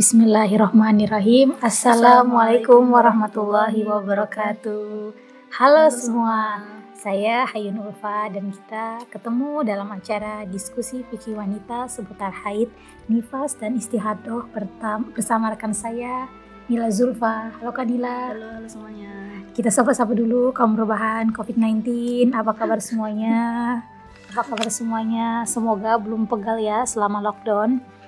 Bismillahirrahmanirrahim. 0.00 1.60
Assalamualaikum 1.60 2.88
warahmatullahi 2.88 3.84
wabarakatuh. 3.84 5.12
Halo 5.52 5.92
semua, 5.92 6.64
saya 6.96 7.44
Hayun 7.52 7.84
Ulfa 7.84 8.32
dan 8.32 8.48
kita 8.48 9.04
ketemu 9.12 9.60
dalam 9.60 9.92
acara 9.92 10.48
diskusi 10.48 11.04
fikih 11.04 11.36
wanita 11.36 11.84
seputar 11.84 12.32
haid, 12.32 12.72
nifas 13.12 13.60
dan 13.60 13.76
istihadoh 13.76 14.48
bersama 15.12 15.52
rekan 15.52 15.76
saya 15.76 16.32
Nila 16.72 16.88
Zulfa. 16.88 17.52
Halo 17.60 17.68
Kak 17.68 17.84
Nila. 17.84 18.32
Halo, 18.32 18.56
halo 18.56 18.68
semuanya. 18.72 19.12
Kita 19.52 19.68
sapa-sapa 19.68 20.16
dulu 20.16 20.48
kaum 20.56 20.80
perubahan 20.80 21.28
COVID-19. 21.28 22.32
Apa 22.32 22.56
kabar 22.56 22.80
semuanya? 22.80 23.36
Apa 24.32 24.48
kabar 24.48 24.72
semuanya? 24.72 25.44
Semoga 25.44 26.00
belum 26.00 26.24
pegal 26.24 26.56
ya 26.56 26.88
selama 26.88 27.20
lockdown. 27.20 27.99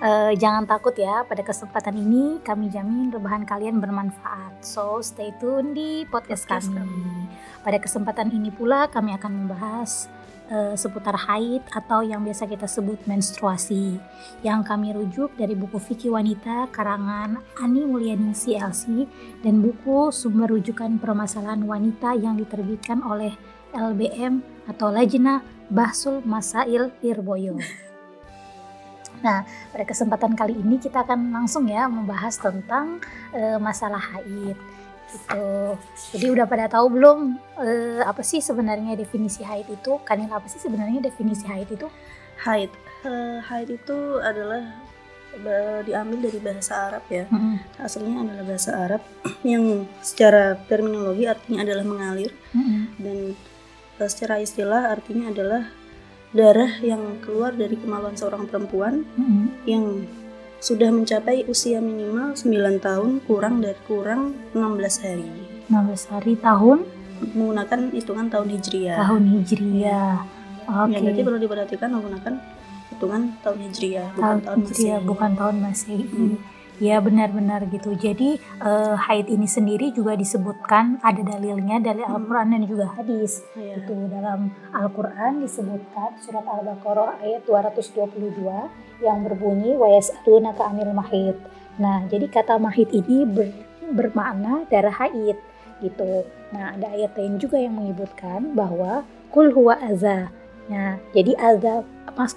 Uh, 0.00 0.36
jangan 0.36 0.68
takut 0.68 0.92
ya, 0.92 1.24
pada 1.24 1.40
kesempatan 1.40 1.96
ini 1.96 2.38
kami 2.44 2.68
jamin 2.68 3.08
rebahan 3.08 3.48
kalian 3.48 3.80
bermanfaat. 3.80 4.60
So, 4.60 5.00
stay 5.00 5.32
tune 5.40 5.72
di 5.72 6.04
podcast, 6.04 6.44
podcast 6.44 6.68
kami. 6.68 6.84
kami. 6.84 7.24
Pada 7.64 7.78
kesempatan 7.80 8.28
ini 8.28 8.52
pula 8.52 8.92
kami 8.92 9.16
akan 9.16 9.32
membahas 9.48 10.12
uh, 10.52 10.74
seputar 10.76 11.16
haid 11.16 11.64
atau 11.72 12.04
yang 12.04 12.20
biasa 12.24 12.44
kita 12.44 12.68
sebut 12.68 13.00
menstruasi 13.08 13.96
yang 14.44 14.60
kami 14.60 14.92
rujuk 14.92 15.32
dari 15.36 15.56
buku 15.56 15.80
Fikih 15.80 16.12
Wanita 16.12 16.68
karangan 16.68 17.40
Ani 17.60 17.88
Mulyani 17.88 18.36
CLC 18.36 19.08
dan 19.40 19.64
buku 19.64 20.12
sumber 20.12 20.52
rujukan 20.52 21.00
permasalahan 21.00 21.64
wanita 21.64 22.16
yang 22.18 22.36
diterbitkan 22.36 23.00
oleh 23.00 23.32
LBM 23.74 24.44
atau 24.68 24.92
Lajna 24.92 25.42
Bahsul 25.72 26.22
Masail 26.22 26.92
Irboyo. 27.00 27.56
Nah, 29.24 29.48
pada 29.72 29.84
kesempatan 29.88 30.36
kali 30.36 30.52
ini 30.52 30.76
kita 30.76 31.00
akan 31.08 31.32
langsung 31.32 31.64
ya 31.64 31.88
membahas 31.88 32.36
tentang 32.36 33.00
e, 33.32 33.56
masalah 33.56 33.98
haid 33.98 34.54
gitu. 35.08 35.48
Jadi 36.12 36.26
udah 36.28 36.44
pada 36.44 36.68
tahu 36.68 36.92
belum 36.92 37.40
e, 37.56 37.68
apa 38.04 38.20
sih 38.20 38.44
sebenarnya 38.44 38.92
definisi 39.00 39.40
haid 39.40 39.64
itu? 39.72 39.96
Kanil 40.04 40.28
apa 40.28 40.44
sih 40.44 40.60
sebenarnya 40.60 41.00
definisi 41.00 41.48
haid 41.48 41.72
itu? 41.72 41.88
Haid, 42.44 42.68
uh, 43.06 43.38
haid 43.46 43.78
itu 43.78 44.18
adalah 44.18 44.60
diambil 45.82 46.30
dari 46.30 46.38
bahasa 46.38 46.90
Arab 46.90 47.04
ya. 47.10 47.24
Mm 47.30 47.38
-hmm. 47.38 47.56
Aslinya 47.82 48.18
adalah 48.26 48.44
bahasa 48.46 48.70
Arab 48.74 49.02
yang 49.54 49.86
secara 50.02 50.58
terminologi 50.66 51.24
artinya 51.26 51.66
adalah 51.66 51.84
mengalir 51.86 52.30
mm 52.54 52.62
-hmm. 52.62 52.82
dan 53.02 53.18
secara 54.10 54.42
istilah 54.42 54.90
artinya 54.94 55.30
adalah 55.30 55.62
darah 56.34 56.82
yang 56.82 57.22
keluar 57.22 57.54
dari 57.54 57.78
kemaluan 57.78 58.18
seorang 58.18 58.50
perempuan 58.50 59.06
mm-hmm. 59.14 59.46
yang 59.70 60.02
sudah 60.58 60.90
mencapai 60.90 61.46
usia 61.46 61.78
minimal 61.78 62.34
9 62.34 62.82
tahun 62.82 63.10
kurang 63.28 63.62
dari 63.62 63.78
kurang 63.86 64.34
16 64.56 65.04
hari. 65.06 65.30
16 65.70 66.12
hari 66.12 66.34
tahun 66.40 66.78
menggunakan 67.32 67.80
hitungan 67.94 68.26
tahun 68.28 68.48
Hijriah. 68.58 68.98
Tahun 68.98 69.22
Hijriah. 69.30 70.16
Oke. 70.64 70.90
Okay. 70.90 70.92
Ya, 70.92 70.98
berarti 71.00 71.22
perlu 71.22 71.38
diperhatikan 71.38 71.88
menggunakan 71.94 72.34
hitungan 72.90 73.22
tahun 73.44 73.58
Hijriah, 73.68 74.08
bukan 74.16 74.24
tahun, 74.24 74.40
tahun 74.42 74.58
Hijriah, 74.64 75.00
bukan 75.04 75.30
tahun 75.38 75.54
Masehi. 75.62 76.04
Hmm. 76.08 76.36
Ya 76.82 76.98
benar-benar 76.98 77.70
gitu. 77.70 77.94
Jadi 77.94 78.42
uh, 78.58 78.98
haid 78.98 79.30
ini 79.30 79.46
sendiri 79.46 79.94
juga 79.94 80.18
disebutkan 80.18 80.98
ada 81.06 81.22
dalilnya 81.22 81.78
dari 81.78 82.02
hmm. 82.02 82.10
Al-Qur'an 82.10 82.50
dan 82.50 82.66
juga 82.66 82.90
hadis. 82.98 83.46
Yeah. 83.54 83.78
Itu 83.78 83.94
dalam 84.10 84.50
Al-Qur'an 84.74 85.38
disebutkan 85.38 86.18
surat 86.18 86.42
Al-Baqarah 86.42 87.22
ayat 87.22 87.46
222 87.46 89.06
yang 89.06 89.18
berbunyi 89.22 89.78
wa 89.78 89.86
yas'alunaka 89.86 90.66
'anil 90.66 90.90
mahid. 90.90 91.36
Nah, 91.78 92.06
jadi 92.10 92.26
kata 92.26 92.58
mahid 92.58 92.90
ini 92.90 93.22
ber, 93.26 93.50
bermakna 93.94 94.66
darah 94.66 94.94
haid 94.94 95.38
gitu. 95.82 96.26
Nah, 96.54 96.74
ada 96.74 96.90
ayat 96.94 97.14
lain 97.18 97.38
juga 97.38 97.58
yang 97.58 97.74
menyebutkan 97.78 98.54
bahwa 98.54 99.02
kul 99.34 99.50
huwa 99.50 99.78
aza. 99.78 100.30
Nah, 100.70 100.96
jadi 101.12 101.34
aza 101.36 101.82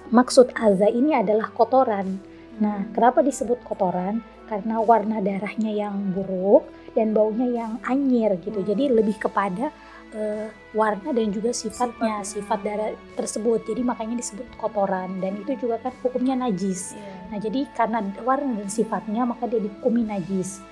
maksud 0.09 0.52
aza 0.58 0.90
ini 0.90 1.14
adalah 1.14 1.53
kotoran. 1.53 2.18
Nah, 2.57 2.90
kenapa 2.94 3.22
disebut 3.22 3.62
kotoran? 3.62 4.25
Karena 4.47 4.79
warna 4.79 5.19
darahnya 5.22 5.69
yang 5.69 6.16
buruk 6.16 6.66
dan 6.97 7.13
baunya 7.13 7.45
yang 7.45 7.72
anyir 7.85 8.34
gitu. 8.41 8.63
Jadi 8.63 8.90
lebih 8.90 9.19
kepada 9.22 9.69
uh, 10.16 10.47
warna 10.73 11.13
dan 11.13 11.29
juga 11.29 11.53
sifatnya, 11.53 12.23
sifat, 12.25 12.59
darah 12.63 12.91
tersebut. 13.13 13.67
Jadi 13.67 13.81
makanya 13.85 14.17
disebut 14.17 14.47
kotoran 14.57 15.22
dan 15.22 15.38
itu 15.38 15.67
juga 15.67 15.84
kan 15.84 15.94
hukumnya 16.01 16.34
najis. 16.34 16.96
Yeah. 16.96 17.28
Nah, 17.29 17.38
jadi 17.44 17.59
karena 17.75 18.00
warna 18.23 18.57
dan 18.57 18.69
sifatnya 18.72 19.28
maka 19.28 19.46
dia 19.46 19.62
dihukumi 19.62 20.07
najis. 20.07 20.63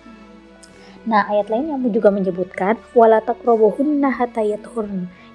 Nah, 1.05 1.29
ayat 1.29 1.53
lain 1.53 1.69
yang 1.69 1.81
juga 1.93 2.09
menyebutkan 2.09 2.81
wala 2.97 3.21
taqrabuhunna 3.21 4.09
hatta 4.09 4.41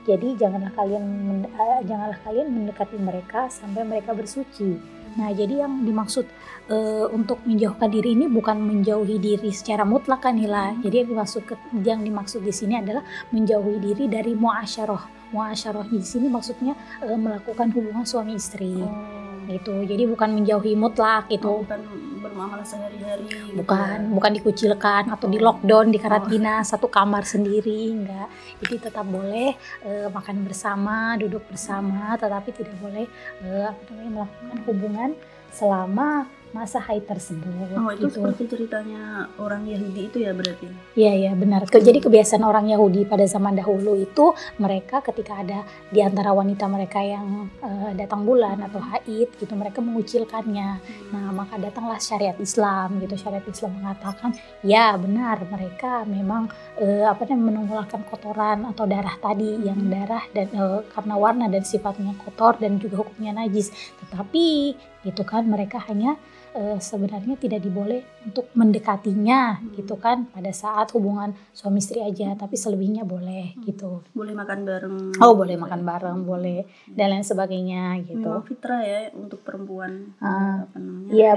Jadi 0.00 0.28
janganlah 0.34 0.74
kalian 0.74 1.04
uh, 1.46 1.80
janganlah 1.86 2.18
kalian 2.26 2.50
mendekati 2.50 2.98
mereka 2.98 3.46
sampai 3.46 3.86
mereka 3.86 4.10
bersuci. 4.10 4.99
Nah, 5.18 5.34
jadi 5.34 5.66
yang 5.66 5.82
dimaksud 5.82 6.26
uh, 6.70 7.06
untuk 7.10 7.42
menjauhkan 7.42 7.90
diri 7.90 8.14
ini 8.14 8.30
bukan 8.30 8.62
menjauhi 8.62 9.18
diri 9.18 9.50
secara 9.50 9.82
mutlak 9.82 10.22
kan 10.22 10.38
Nila. 10.38 10.76
Jadi 10.78 11.02
yang 11.02 11.08
dimaksud 11.10 11.42
yang 11.82 12.00
dimaksud 12.06 12.40
di 12.46 12.54
sini 12.54 12.78
adalah 12.78 13.02
menjauhi 13.34 13.82
diri 13.82 14.04
dari 14.06 14.38
muasyarah. 14.38 15.34
Muasyarah 15.34 15.86
di 15.90 16.02
sini 16.02 16.30
maksudnya 16.30 16.78
uh, 17.02 17.18
melakukan 17.18 17.74
hubungan 17.74 18.06
suami 18.06 18.38
istri. 18.38 18.78
Oh 18.78 19.20
gitu 19.50 19.82
jadi 19.82 20.06
bukan 20.06 20.30
menjauhi 20.38 20.78
mutlak 20.78 21.26
gitu 21.26 21.48
oh, 21.50 21.66
bukan 21.66 21.80
bermuamalah 22.20 22.66
sehari-hari 22.68 23.56
bukan 23.56 23.96
gitu. 24.04 24.12
bukan 24.14 24.32
dikucilkan 24.36 25.02
atau 25.08 25.26
di 25.26 25.40
lockdown 25.40 25.88
di 25.88 25.98
karantina 25.98 26.60
oh. 26.60 26.68
satu 26.68 26.86
kamar 26.92 27.24
sendiri 27.24 27.96
enggak 27.96 28.28
jadi 28.60 28.76
tetap 28.92 29.08
boleh 29.08 29.56
uh, 29.88 30.12
makan 30.12 30.44
bersama 30.44 31.16
duduk 31.16 31.42
bersama 31.48 32.14
tetapi 32.20 32.52
tidak 32.52 32.76
boleh 32.78 33.08
uh, 33.42 33.72
apa 33.72 33.80
namanya 33.88 34.10
melakukan 34.22 34.58
hubungan 34.68 35.10
selama 35.50 36.28
masa 36.50 36.82
haid 36.82 37.06
tersebut. 37.06 37.78
Oh 37.78 37.94
itu 37.94 38.10
gitu. 38.10 38.18
seperti 38.18 38.42
ceritanya 38.50 39.30
orang 39.38 39.62
Yahudi 39.70 40.10
itu 40.10 40.18
ya 40.18 40.34
berarti? 40.34 40.66
Iya 40.98 41.12
iya 41.14 41.32
benar. 41.38 41.62
Jadi 41.70 42.02
kebiasaan 42.02 42.42
orang 42.42 42.66
Yahudi 42.66 43.06
pada 43.06 43.22
zaman 43.22 43.54
dahulu 43.54 43.94
itu 43.94 44.34
mereka 44.58 44.98
ketika 44.98 45.38
ada 45.46 45.62
di 45.94 46.02
antara 46.02 46.34
wanita 46.34 46.66
mereka 46.66 46.98
yang 46.98 47.46
uh, 47.62 47.94
datang 47.94 48.26
bulan 48.26 48.58
atau 48.66 48.82
haid 48.82 49.30
gitu 49.38 49.54
mereka 49.54 49.78
mengucilkannya. 49.78 50.82
Hmm. 50.82 51.10
Nah 51.14 51.30
maka 51.30 51.54
datanglah 51.54 52.02
syariat 52.02 52.34
Islam 52.42 52.98
gitu. 52.98 53.14
Syariat 53.14 53.46
Islam 53.46 53.78
mengatakan 53.78 54.34
ya 54.66 54.98
benar 54.98 55.46
mereka 55.46 56.02
memang 56.02 56.50
uh, 56.82 57.06
apa 57.06 57.30
namanya 57.30 57.62
mengeluarkan 57.62 58.02
kotoran 58.10 58.66
atau 58.66 58.90
darah 58.90 59.14
tadi 59.22 59.62
yang 59.62 59.78
darah 59.86 60.26
dan 60.34 60.50
uh, 60.58 60.82
karena 60.90 61.14
warna 61.14 61.46
dan 61.46 61.62
sifatnya 61.62 62.18
kotor 62.26 62.58
dan 62.58 62.82
juga 62.82 63.06
hukumnya 63.06 63.38
najis. 63.46 63.70
Tetapi 64.02 64.74
gitu 65.06 65.22
kan 65.24 65.48
mereka 65.48 65.80
hanya 65.88 66.18
uh, 66.54 66.78
sebenarnya 66.78 67.38
tidak 67.38 67.62
diboleh 67.62 68.02
untuk 68.26 68.52
mendekatinya 68.52 69.58
hmm. 69.58 69.80
gitu 69.80 69.96
kan 69.96 70.28
pada 70.28 70.52
saat 70.52 70.92
hubungan 70.92 71.32
suami 71.56 71.80
istri 71.80 72.04
aja 72.04 72.36
tapi 72.36 72.58
selebihnya 72.58 73.06
boleh 73.06 73.56
hmm. 73.56 73.62
gitu. 73.64 74.04
Boleh 74.12 74.34
makan 74.36 74.58
bareng. 74.66 74.96
Oh 75.22 75.32
boleh 75.32 75.56
makan 75.56 75.80
bareng 75.86 76.18
boleh 76.26 76.66
dan 76.90 77.16
lain 77.16 77.24
sebagainya 77.24 78.04
gitu. 78.04 78.28
Memang 78.28 78.44
fitrah 78.44 78.82
ya 78.84 79.08
untuk 79.16 79.40
perempuan 79.40 80.12
uh, 80.20 80.66
apa 80.68 80.76
namanya 80.76 81.10
iya 81.10 81.32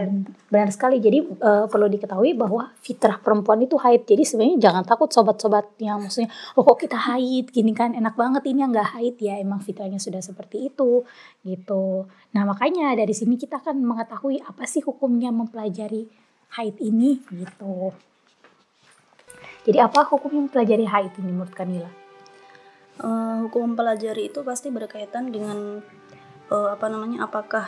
benar 0.51 0.69
sekali. 0.73 0.99
Jadi 0.99 1.23
uh, 1.39 1.65
perlu 1.71 1.87
diketahui 1.87 2.35
bahwa 2.35 2.73
fitrah 2.83 3.17
perempuan 3.21 3.63
itu 3.63 3.79
haid. 3.79 4.03
Jadi 4.03 4.23
sebenarnya 4.27 4.57
jangan 4.59 4.83
takut 4.83 5.09
sobat-sobat 5.09 5.77
yang 5.79 6.03
maksudnya 6.03 6.29
oh 6.59 6.67
kok 6.67 6.83
kita 6.83 6.97
haid 6.97 7.53
gini 7.53 7.71
kan? 7.71 7.95
Enak 7.95 8.17
banget 8.19 8.43
ini 8.49 8.65
yang 8.65 8.71
nggak 8.73 8.99
haid. 8.99 9.15
Ya 9.23 9.39
emang 9.39 9.63
fitrahnya 9.63 10.01
sudah 10.01 10.19
seperti 10.19 10.67
itu 10.73 11.07
gitu 11.43 12.07
nah 12.33 12.43
makanya 12.49 12.97
dari 12.97 13.13
sini 13.13 13.37
kita 13.37 13.61
akan 13.61 13.85
mengetahui 13.85 14.41
apa 14.41 14.65
sih 14.65 14.81
hukumnya 14.81 15.29
mempelajari 15.29 16.09
haid 16.57 16.77
ini 16.81 17.21
gitu. 17.33 17.93
Jadi 19.63 19.79
apa 19.79 20.03
hukum 20.11 20.45
mempelajari 20.45 20.83
haid 20.83 21.13
ini 21.23 21.31
menurut 21.31 21.55
Kamila? 21.55 21.91
Uh, 23.01 23.47
hukum 23.47 23.73
mempelajari 23.73 24.29
itu 24.29 24.43
pasti 24.45 24.69
berkaitan 24.69 25.33
dengan 25.33 25.81
uh, 26.51 26.69
apa 26.73 26.85
namanya 26.91 27.25
apakah 27.25 27.65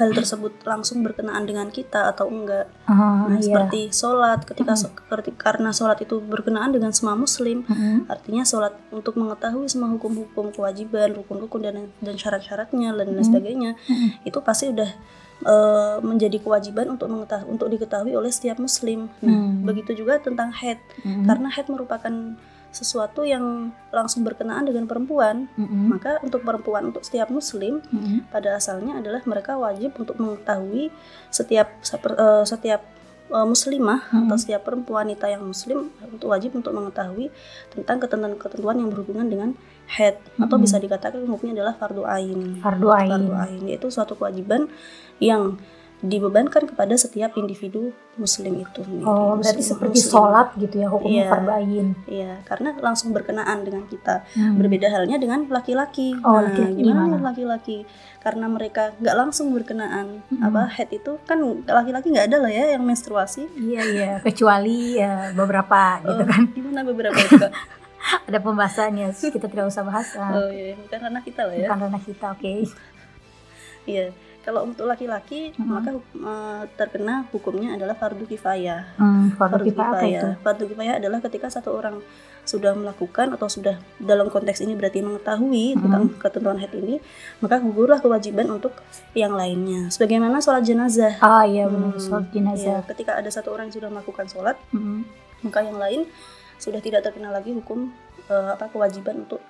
hal 0.00 0.16
tersebut 0.16 0.64
langsung 0.64 1.04
berkenaan 1.04 1.44
dengan 1.44 1.68
kita 1.68 2.08
atau 2.08 2.32
enggak. 2.32 2.72
Uh, 2.88 3.28
nah, 3.28 3.36
iya. 3.36 3.44
seperti 3.44 3.92
sholat 3.92 4.48
ketika 4.48 4.72
-huh. 4.72 5.36
karena 5.36 5.70
sholat 5.76 6.00
itu 6.00 6.16
berkenaan 6.24 6.72
dengan 6.72 6.90
semua 6.96 7.12
muslim, 7.12 7.68
-huh. 7.68 8.08
artinya 8.08 8.40
sholat 8.48 8.72
untuk 8.88 9.20
mengetahui 9.20 9.68
semua 9.68 9.92
hukum-hukum 9.92 10.56
kewajiban, 10.56 11.12
rukun-rukun 11.12 11.60
dan 11.60 11.76
dan 12.00 12.14
syarat-syaratnya 12.16 12.96
dan 12.96 13.12
lain 13.12 13.20
sebagainya, 13.28 13.70
-huh. 13.76 14.24
itu 14.24 14.40
pasti 14.40 14.72
udah 14.72 14.88
uh, 15.44 15.96
menjadi 16.00 16.40
kewajiban 16.40 16.92
untuk 16.92 17.08
mengetahui 17.08 17.46
untuk 17.48 17.68
diketahui 17.68 18.12
oleh 18.16 18.32
setiap 18.32 18.60
muslim. 18.60 19.08
Nah, 19.20 19.32
hmm. 19.32 19.64
begitu 19.64 19.92
juga 19.96 20.20
tentang 20.20 20.52
head. 20.52 20.80
Hmm. 21.04 21.24
Karena 21.28 21.48
head 21.52 21.66
merupakan 21.68 22.12
sesuatu 22.70 23.26
yang 23.26 23.74
langsung 23.90 24.22
berkenaan 24.22 24.66
dengan 24.66 24.86
perempuan. 24.86 25.50
Mm-hmm. 25.58 25.84
Maka 25.90 26.12
untuk 26.22 26.46
perempuan 26.46 26.90
untuk 26.94 27.02
setiap 27.02 27.28
muslim 27.28 27.82
mm-hmm. 27.82 28.30
pada 28.30 28.56
asalnya 28.56 29.02
adalah 29.02 29.20
mereka 29.26 29.58
wajib 29.58 29.98
untuk 29.98 30.16
mengetahui 30.22 30.94
setiap 31.34 31.70
uh, 32.14 32.46
setiap 32.46 32.86
uh, 33.34 33.46
muslimah 33.46 34.06
mm-hmm. 34.06 34.26
atau 34.30 34.36
setiap 34.38 34.62
perempuan 34.62 35.10
wanita 35.10 35.26
yang 35.26 35.42
muslim 35.42 35.90
untuk 35.98 36.28
wajib 36.30 36.54
untuk 36.54 36.70
mengetahui 36.70 37.32
tentang 37.74 37.98
ketentuan-ketentuan 37.98 38.76
yang 38.78 38.88
berhubungan 38.94 39.26
dengan 39.26 39.50
head 39.90 40.22
mm-hmm. 40.22 40.44
atau 40.46 40.56
bisa 40.62 40.78
dikatakan 40.78 41.26
hukumnya 41.26 41.62
adalah 41.62 41.74
fardu 41.74 42.06
ain. 42.06 42.62
Fardu 42.62 42.88
ain. 42.94 43.10
Fardu 43.10 43.34
ain 43.34 43.62
yaitu 43.66 43.90
suatu 43.90 44.14
kewajiban 44.14 44.70
yang 45.18 45.58
dibebankan 46.00 46.64
kepada 46.64 46.96
setiap 46.96 47.36
individu 47.36 47.92
muslim 48.16 48.64
itu. 48.64 48.80
Oh, 49.04 49.36
muslim, 49.36 49.44
berarti 49.44 49.62
seperti 49.62 49.98
muslim. 50.00 50.12
sholat 50.12 50.48
gitu 50.56 50.76
ya 50.80 50.88
hukumnya 50.88 51.22
iya, 51.24 51.30
fardu 51.30 51.50
ain. 51.52 51.86
Iya, 52.08 52.32
karena 52.48 52.68
langsung 52.80 53.12
berkenaan 53.12 53.58
dengan 53.64 53.84
kita. 53.84 54.24
Hmm. 54.32 54.56
Berbeda 54.56 54.88
halnya 54.88 55.20
dengan 55.20 55.44
laki-laki. 55.52 56.16
Oh, 56.24 56.40
nah, 56.40 56.48
laki-laki 56.48 56.80
gimana 56.80 57.16
laki-laki? 57.20 57.78
Karena 58.20 58.46
mereka 58.48 58.96
nggak 58.96 59.16
langsung 59.16 59.52
berkenaan. 59.52 60.24
Hmm. 60.32 60.46
Apa 60.48 60.72
head 60.72 60.88
itu 60.88 61.20
kan 61.28 61.40
laki-laki 61.68 62.08
nggak 62.12 62.26
ada 62.32 62.38
lah 62.40 62.52
ya 62.52 62.64
yang 62.76 62.82
menstruasi. 62.84 63.44
Iya 63.60 63.82
iya, 63.92 64.12
kecuali 64.24 64.96
ya 64.96 65.36
beberapa 65.36 66.00
gitu 66.00 66.22
oh, 66.24 66.28
kan. 66.28 66.42
Gimana 66.56 66.80
beberapa 66.80 67.20
itu? 67.28 67.48
ada 68.00 68.38
pembahasannya 68.40 69.12
kita 69.12 69.44
tidak 69.44 69.68
usah 69.68 69.84
bahas 69.84 70.08
oh 70.16 70.48
iya 70.48 70.72
bukan 70.72 70.98
karena 71.04 71.20
kita 71.20 71.42
lah 71.44 71.54
ya 71.54 71.68
bukan 71.68 71.78
karena 71.84 72.00
kita 72.00 72.26
oke 72.32 72.40
okay. 72.40 72.58
iya 73.84 74.06
kalau 74.40 74.64
untuk 74.64 74.88
laki-laki 74.88 75.52
hmm. 75.52 75.68
maka 75.68 75.90
uh, 76.24 76.64
terkena 76.74 77.28
hukumnya 77.28 77.76
adalah 77.76 77.92
fardu 77.92 78.24
kifayah. 78.24 78.96
Hmm, 78.96 79.36
fardu, 79.36 79.68
fardu 79.68 79.76
kifayah. 79.76 80.30
Fardu 80.40 80.64
kifayah 80.72 80.94
adalah 80.96 81.20
ketika 81.20 81.52
satu 81.52 81.76
orang 81.76 82.00
sudah 82.48 82.72
melakukan 82.72 83.36
atau 83.36 83.46
sudah 83.52 83.76
dalam 84.00 84.32
konteks 84.32 84.64
ini 84.64 84.72
berarti 84.72 85.04
mengetahui 85.04 85.76
hmm. 85.76 85.80
tentang 85.84 86.02
ketentuan 86.16 86.58
head 86.58 86.72
ini, 86.72 86.98
maka 87.44 87.60
gugurlah 87.60 88.00
kewajiban 88.00 88.48
untuk 88.48 88.72
yang 89.12 89.36
lainnya. 89.36 89.92
Sebagaimana 89.92 90.40
sholat 90.40 90.64
jenazah. 90.64 91.20
Ah 91.20 91.44
iya 91.44 91.68
benar, 91.68 91.94
hmm, 91.94 92.00
sholat 92.00 92.26
jenazah. 92.32 92.80
Ya, 92.80 92.88
ketika 92.88 93.20
ada 93.20 93.28
satu 93.28 93.52
orang 93.52 93.68
yang 93.68 93.76
sudah 93.76 93.90
melakukan 93.92 94.26
sholat, 94.26 94.56
hmm. 94.72 95.04
maka 95.44 95.60
yang 95.62 95.76
lain 95.76 96.00
sudah 96.56 96.80
tidak 96.80 97.04
terkena 97.04 97.28
lagi 97.28 97.52
hukum 97.52 97.92
uh, 98.28 98.56
apa 98.56 98.68
kewajiban 98.72 99.28
untuk 99.28 99.40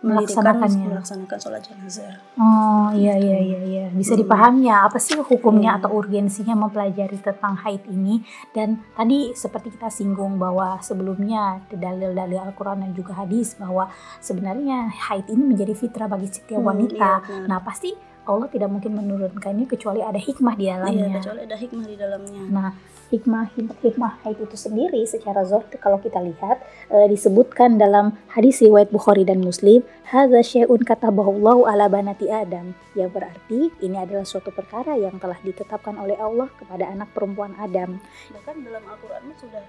melaksanakannya 0.00 0.96
melaksanakan 0.96 1.38
sholat 1.38 1.60
jenazah. 1.60 2.16
Oh 2.40 2.88
iya 2.96 3.20
iya 3.20 3.38
iya 3.40 3.60
iya 3.60 3.86
bisa 3.92 4.16
hmm. 4.16 4.24
dipahami 4.24 4.72
ya 4.72 4.88
apa 4.88 4.96
sih 4.96 5.20
hukumnya 5.20 5.76
hmm. 5.76 5.78
atau 5.84 5.90
urgensinya 5.92 6.56
mempelajari 6.56 7.20
tentang 7.20 7.60
haid 7.60 7.84
ini 7.92 8.24
dan 8.56 8.80
tadi 8.96 9.36
seperti 9.36 9.76
kita 9.76 9.92
singgung 9.92 10.40
bahwa 10.40 10.80
sebelumnya 10.80 11.60
dalil-dalil 11.68 12.40
Al-Quran 12.40 12.88
dan 12.88 12.92
juga 12.96 13.12
hadis 13.12 13.60
bahwa 13.60 13.92
sebenarnya 14.24 14.88
haid 15.10 15.28
ini 15.28 15.52
menjadi 15.52 15.76
fitrah 15.76 16.08
bagi 16.08 16.32
setiap 16.32 16.64
hmm, 16.64 16.70
wanita. 16.72 17.10
iya, 17.20 17.44
nah 17.44 17.60
pasti 17.60 17.92
Allah 18.30 18.46
tidak 18.52 18.68
mungkin 18.70 18.94
menurunkannya 18.94 19.66
kecuali 19.66 20.04
ada 20.04 20.20
hikmah 20.20 20.54
di 20.54 20.68
dalamnya. 20.68 21.08
Iya, 21.08 21.18
kecuali 21.18 21.40
ada 21.48 21.56
hikmah 21.56 21.86
di 21.88 21.96
dalamnya. 21.96 22.42
Nah, 22.52 22.68
hikmah 23.10 23.50
hikmah 23.82 24.22
haid 24.22 24.38
itu 24.38 24.56
sendiri 24.56 25.02
secara 25.02 25.42
zahir 25.42 25.66
kalau 25.82 25.98
kita 25.98 26.22
lihat 26.22 26.62
e, 26.86 27.10
disebutkan 27.10 27.76
dalam 27.76 28.14
hadis 28.30 28.62
riwayat 28.62 28.94
Bukhari 28.94 29.26
dan 29.26 29.42
Muslim, 29.42 29.82
hadza 30.06 30.40
syai'un 30.40 30.80
katabahu 30.86 31.66
ala 31.66 31.90
banati 31.90 32.30
Adam. 32.30 32.72
Yang 32.94 33.10
berarti 33.10 33.60
ini 33.82 33.96
adalah 33.98 34.22
suatu 34.22 34.54
perkara 34.54 34.94
yang 34.94 35.18
telah 35.18 35.36
ditetapkan 35.42 35.98
oleh 35.98 36.14
Allah 36.18 36.46
kepada 36.54 36.86
anak 36.86 37.10
perempuan 37.10 37.54
Adam. 37.58 37.98
Bahkan 38.30 38.54
dalam 38.62 38.82
Al-Qur'an 38.86 39.26
sudah 39.34 39.64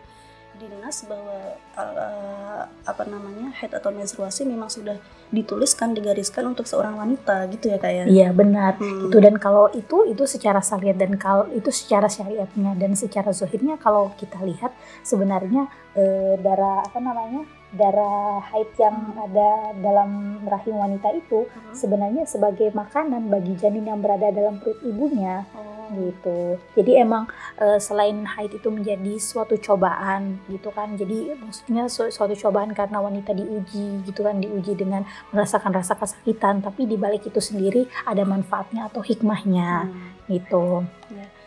dinas 0.59 1.07
bahwa 1.07 1.57
uh, 1.79 2.50
apa 2.84 3.04
namanya 3.08 3.54
head 3.56 3.72
atau 3.72 3.94
menstruasi 3.94 4.44
memang 4.44 4.68
sudah 4.68 5.00
dituliskan 5.31 5.96
digariskan 5.96 6.44
untuk 6.50 6.68
seorang 6.68 7.00
wanita 7.00 7.48
gitu 7.54 7.72
ya 7.72 7.78
kayak 7.80 8.06
ya? 8.06 8.06
iya 8.12 8.30
benar 8.36 8.75
hmm. 8.81 9.08
itu 9.08 9.18
dan 9.24 9.36
kalau 9.40 9.72
itu 9.72 10.04
itu 10.12 10.24
secara 10.28 10.60
syariat 10.60 10.98
dan 10.98 11.16
kalau 11.16 11.48
itu 11.56 11.72
secara 11.72 12.12
syariatnya 12.12 12.75
dan 12.75 12.92
secara 12.98 13.31
zohirnya 13.31 13.80
kalau 13.80 14.12
kita 14.19 14.42
lihat 14.44 14.75
sebenarnya 15.08 15.72
uh, 15.96 16.36
darah 16.42 16.84
apa 16.84 17.00
namanya 17.00 17.48
darah 17.71 18.44
haid 18.51 18.68
yang 18.75 19.15
ada 19.15 19.71
dalam 19.79 20.44
rahim 20.44 20.75
wanita 20.75 21.07
itu 21.15 21.47
hmm. 21.47 21.71
sebenarnya 21.71 22.23
sebagai 22.27 22.68
makanan 22.75 23.31
bagi 23.31 23.56
janin 23.56 23.88
yang 23.88 24.03
berada 24.03 24.27
dalam 24.27 24.59
perut 24.59 24.75
ibunya 24.83 25.47
oh. 25.56 25.88
gitu. 25.95 26.59
Jadi 26.75 27.00
emang 27.00 27.31
e, 27.56 27.79
selain 27.79 28.27
haid 28.27 28.59
itu 28.59 28.68
menjadi 28.68 29.15
suatu 29.15 29.56
cobaan 29.56 30.44
gitu 30.51 30.68
kan. 30.75 31.00
Jadi 31.00 31.31
maksudnya 31.39 31.88
su 31.88 32.12
suatu 32.12 32.35
cobaan 32.35 32.75
karena 32.75 33.00
wanita 33.00 33.31
diuji 33.31 34.03
gitu 34.03 34.27
kan, 34.27 34.44
diuji 34.44 34.75
dengan 34.75 35.07
merasakan 35.31 35.71
rasa 35.71 35.95
kesakitan, 35.95 36.59
tapi 36.59 36.83
di 36.83 37.00
balik 37.00 37.24
itu 37.24 37.39
sendiri 37.39 37.88
ada 38.03 38.27
manfaatnya 38.27 38.91
atau 38.91 39.00
hikmahnya 39.00 39.88
hmm. 39.88 40.27
gitu. 40.27 40.83
Ya. 41.15 41.40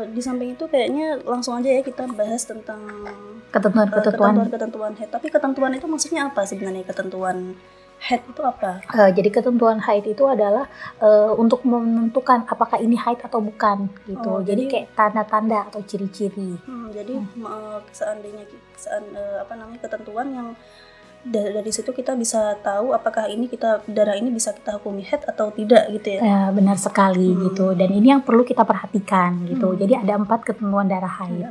Uh, 0.00 0.08
di 0.08 0.20
samping 0.24 0.56
itu 0.56 0.64
kayaknya 0.64 1.20
langsung 1.28 1.60
aja 1.60 1.68
ya 1.68 1.82
kita 1.84 2.08
bahas 2.16 2.48
tentang 2.48 2.80
ketentuan-ketentuan 3.52 4.34
uh, 4.40 4.48
ketentuan 4.48 4.92
head. 4.96 5.10
Tapi 5.12 5.28
ketentuan 5.28 5.72
itu 5.76 5.84
maksudnya 5.84 6.32
apa 6.32 6.48
sebenarnya 6.48 6.88
ketentuan 6.88 7.52
head 8.00 8.24
itu 8.24 8.40
apa? 8.40 8.80
Uh, 8.88 9.12
jadi 9.12 9.28
ketentuan 9.28 9.76
haid 9.84 10.08
itu 10.08 10.24
adalah 10.24 10.64
uh, 11.04 11.36
untuk 11.36 11.60
menentukan 11.68 12.48
apakah 12.48 12.80
ini 12.80 12.96
haid 12.96 13.20
atau 13.20 13.44
bukan 13.44 13.92
gitu. 14.08 14.30
Oh, 14.30 14.40
jadi, 14.40 14.64
jadi 14.64 14.72
kayak 14.72 14.86
tanda-tanda 14.96 15.68
atau 15.68 15.84
ciri-ciri. 15.84 16.56
Hmm, 16.64 16.88
jadi 16.96 17.20
hmm. 17.20 17.44
Uh, 17.44 17.78
seandainya 17.92 18.48
seand, 18.80 19.12
uh, 19.12 19.44
apa 19.44 19.52
namanya 19.52 19.84
ketentuan 19.84 20.32
yang 20.32 20.48
dari, 21.20 21.52
dari 21.52 21.70
situ 21.70 21.92
kita 21.92 22.16
bisa 22.16 22.56
tahu 22.64 22.96
apakah 22.96 23.28
ini 23.28 23.44
kita 23.46 23.84
darah 23.84 24.16
ini 24.16 24.32
bisa 24.32 24.56
kita 24.56 24.80
hukumi 24.80 25.04
head 25.04 25.20
atau 25.28 25.52
tidak 25.52 25.92
gitu 25.92 26.16
ya. 26.16 26.20
ya 26.24 26.40
benar 26.50 26.80
sekali 26.80 27.32
hmm. 27.32 27.40
gitu. 27.52 27.66
Dan 27.76 27.90
ini 27.92 28.12
yang 28.12 28.22
perlu 28.24 28.42
kita 28.42 28.64
perhatikan 28.64 29.44
gitu. 29.44 29.72
Hmm. 29.72 29.78
Jadi 29.78 29.92
ada 30.00 30.16
empat 30.16 30.40
ketentuan 30.48 30.88
darah 30.88 31.12
haid 31.20 31.48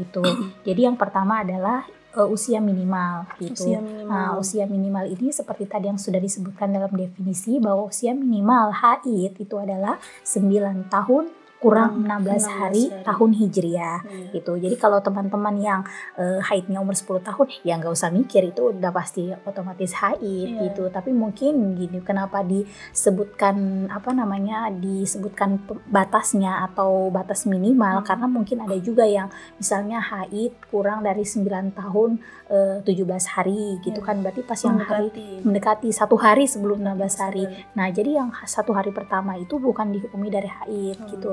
gitu. 0.00 0.24
Jadi 0.64 0.80
yang 0.88 0.96
pertama 0.96 1.44
adalah 1.44 1.84
uh, 2.16 2.28
usia 2.28 2.60
minimal 2.60 3.28
gitu. 3.36 3.68
Usia 3.68 3.78
minimal. 3.80 4.08
Nah, 4.08 4.30
usia 4.40 4.64
minimal 4.64 5.04
ini 5.08 5.28
seperti 5.32 5.68
tadi 5.68 5.92
yang 5.92 6.00
sudah 6.00 6.20
disebutkan 6.20 6.72
dalam 6.72 6.92
definisi 6.92 7.60
bahwa 7.60 7.88
usia 7.88 8.16
minimal 8.16 8.72
haid 8.72 9.36
itu 9.36 9.56
adalah 9.60 10.00
9 10.24 10.88
tahun 10.88 11.24
kurang 11.62 12.02
16, 12.02 12.26
16 12.26 12.58
hari, 12.58 12.82
hari 12.90 13.06
tahun 13.06 13.30
hijriah 13.38 13.98
hmm. 14.02 14.34
gitu. 14.34 14.52
Jadi 14.58 14.74
kalau 14.74 14.98
teman-teman 14.98 15.54
yang 15.62 15.80
uh, 16.18 16.42
haidnya 16.42 16.82
umur 16.82 16.98
10 16.98 17.22
tahun 17.22 17.46
ya 17.62 17.78
nggak 17.78 17.94
usah 17.94 18.10
mikir 18.10 18.50
itu 18.50 18.74
udah 18.74 18.90
pasti 18.90 19.30
otomatis 19.46 19.94
haid 19.94 20.58
yeah. 20.58 20.62
gitu. 20.66 20.90
Tapi 20.90 21.14
mungkin 21.14 21.78
gini 21.78 22.02
kenapa 22.02 22.42
disebutkan 22.42 23.86
apa 23.86 24.10
namanya 24.10 24.74
disebutkan 24.74 25.62
batasnya 25.86 26.66
atau 26.66 27.14
batas 27.14 27.46
minimal 27.46 28.02
hmm. 28.02 28.06
karena 28.10 28.26
mungkin 28.26 28.58
ada 28.66 28.74
juga 28.82 29.06
yang 29.06 29.30
misalnya 29.54 30.02
haid 30.02 30.58
kurang 30.66 31.06
dari 31.06 31.22
9 31.22 31.46
tahun 31.78 32.10
uh, 32.50 32.82
17 32.82 33.06
hari 33.38 33.78
gitu 33.86 34.02
yeah. 34.02 34.06
kan 34.10 34.18
berarti 34.18 34.42
pas 34.42 34.58
yang 34.58 34.82
hari 34.82 35.08
mendekati 35.46 35.94
satu 35.94 36.18
hari 36.18 36.50
sebelum 36.50 36.82
16 36.82 37.22
hari. 37.22 37.44
Nah, 37.78 37.88
jadi 37.94 38.18
yang 38.18 38.34
satu 38.42 38.74
hari 38.74 38.90
pertama 38.90 39.38
itu 39.38 39.62
bukan 39.62 39.94
dihukumi 39.94 40.28
dari 40.32 40.50
haid 40.50 40.98
hmm. 40.98 41.08
gitu. 41.14 41.32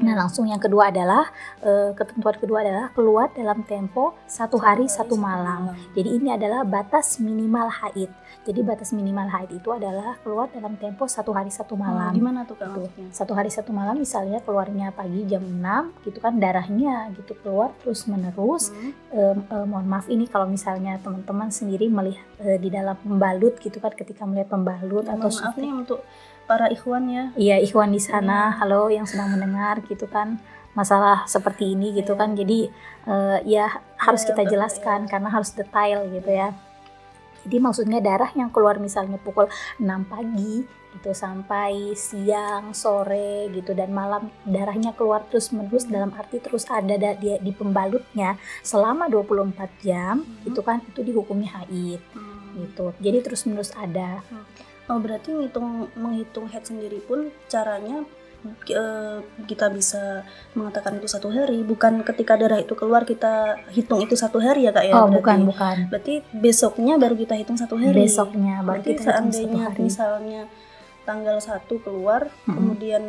Nah, 0.00 0.16
langsung 0.16 0.48
yang 0.48 0.60
kedua 0.60 0.88
adalah 0.88 1.28
uh, 1.60 1.92
ketentuan 1.92 2.36
kedua 2.40 2.64
adalah 2.64 2.88
keluar 2.96 3.28
dalam 3.36 3.60
tempo 3.68 4.16
satu 4.24 4.56
hari 4.56 4.88
satu 4.88 5.14
malam. 5.20 5.76
Jadi 5.92 6.16
ini 6.16 6.32
adalah 6.32 6.64
batas 6.64 7.20
minimal 7.20 7.68
haid. 7.68 8.08
Jadi 8.48 8.60
batas 8.64 8.96
minimal 8.96 9.28
haid 9.28 9.52
itu 9.52 9.68
adalah 9.68 10.16
keluar 10.24 10.48
dalam 10.48 10.80
tempo 10.80 11.04
satu 11.04 11.36
hari 11.36 11.52
satu 11.52 11.76
hmm, 11.76 11.84
malam. 11.84 12.12
Gimana 12.16 12.48
tuh 12.48 12.56
kan? 12.56 12.72
Satu 13.12 13.36
hari 13.36 13.52
satu 13.52 13.76
malam 13.76 14.00
misalnya 14.00 14.40
keluarnya 14.40 14.88
pagi 14.96 15.28
jam 15.28 15.44
6 15.44 16.08
gitu 16.08 16.18
kan 16.24 16.40
darahnya 16.40 17.12
gitu 17.20 17.36
keluar 17.44 17.76
terus 17.84 18.08
menerus. 18.08 18.72
Hmm. 18.72 19.44
Um, 19.44 19.68
mohon 19.68 19.84
maaf 19.84 20.08
ini 20.08 20.24
kalau 20.24 20.48
misalnya 20.48 20.96
teman-teman 21.04 21.52
sendiri 21.52 21.92
melihat 21.92 22.24
uh, 22.40 22.56
di 22.56 22.72
dalam 22.72 22.96
pembalut 22.96 23.60
gitu 23.60 23.76
kan 23.76 23.92
ketika 23.92 24.24
melihat 24.24 24.48
pembalut 24.56 25.04
ya, 25.04 25.20
atau 25.20 25.28
maaf 25.28 25.54
nih 25.60 25.72
untuk 25.76 26.00
para 26.50 26.66
ikhwan 26.66 27.06
ya. 27.06 27.24
Iya, 27.38 27.56
ikhwan 27.62 27.94
di 27.94 28.02
sana. 28.02 28.50
Hmm. 28.50 28.58
Halo 28.58 28.90
yang 28.90 29.06
sedang 29.06 29.30
mendengar 29.30 29.78
gitu 29.86 30.10
kan 30.10 30.42
masalah 30.74 31.22
seperti 31.30 31.78
ini 31.78 31.94
gitu 31.94 32.18
kan. 32.18 32.34
Jadi 32.34 32.66
uh, 33.06 33.38
ya 33.46 33.70
harus 33.94 34.26
ya, 34.26 34.34
kita 34.34 34.50
jelaskan 34.50 35.06
karena 35.06 35.30
harus 35.30 35.54
detail 35.54 36.10
gitu 36.10 36.26
ya. 36.26 36.50
Jadi 37.46 37.56
maksudnya 37.62 38.02
darah 38.02 38.34
yang 38.34 38.50
keluar 38.50 38.82
misalnya 38.82 39.16
pukul 39.22 39.46
6 39.78 39.86
pagi 40.10 40.66
gitu 40.90 41.14
sampai 41.14 41.94
siang, 41.94 42.74
sore 42.74 43.46
gitu 43.54 43.70
dan 43.70 43.94
malam 43.94 44.26
darahnya 44.42 44.90
keluar 44.98 45.22
terus 45.30 45.54
menerus 45.54 45.86
hmm. 45.86 45.94
dalam 45.94 46.10
arti 46.18 46.42
terus 46.42 46.66
ada 46.66 46.98
di, 46.98 47.30
di 47.38 47.52
pembalutnya 47.54 48.34
selama 48.66 49.06
24 49.06 49.86
jam 49.86 50.26
hmm. 50.26 50.50
itu 50.50 50.60
kan 50.66 50.82
itu 50.82 51.00
dihukumi 51.06 51.46
haid 51.46 52.02
hmm. 52.02 52.58
gitu. 52.58 52.90
Jadi 52.98 53.18
terus 53.22 53.46
menerus 53.46 53.70
ada. 53.78 54.18
Hmm 54.26 54.69
Oh 54.90 54.98
berarti 54.98 55.30
menghitung 55.30 55.86
menghitung 55.94 56.46
head 56.50 56.66
sendiri 56.66 56.98
pun 57.06 57.30
caranya 57.46 58.02
uh, 58.74 59.18
kita 59.46 59.70
bisa 59.70 60.26
mengatakan 60.56 60.98
itu 60.98 61.06
satu 61.06 61.30
hari 61.30 61.62
bukan 61.62 62.02
ketika 62.02 62.34
darah 62.34 62.58
itu 62.58 62.74
keluar 62.74 63.04
kita 63.04 63.60
hitung 63.70 64.02
itu 64.02 64.16
satu 64.16 64.42
hari 64.42 64.66
ya 64.66 64.72
kak 64.74 64.84
ya 64.88 64.94
oh 64.96 65.06
berarti. 65.06 65.16
bukan 65.20 65.38
bukan 65.46 65.76
berarti 65.92 66.14
besoknya 66.34 66.94
baru 66.96 67.14
kita 67.14 67.34
hitung 67.36 67.58
satu 67.60 67.76
hari 67.76 68.08
besoknya 68.08 68.64
baru 68.64 68.82
berarti 68.82 68.90
kita 68.96 69.02
seandainya 69.06 69.64
misalnya 69.78 70.42
tanggal 71.04 71.36
satu 71.38 71.80
keluar 71.82 72.28
hmm. 72.46 72.54
kemudian 72.54 73.02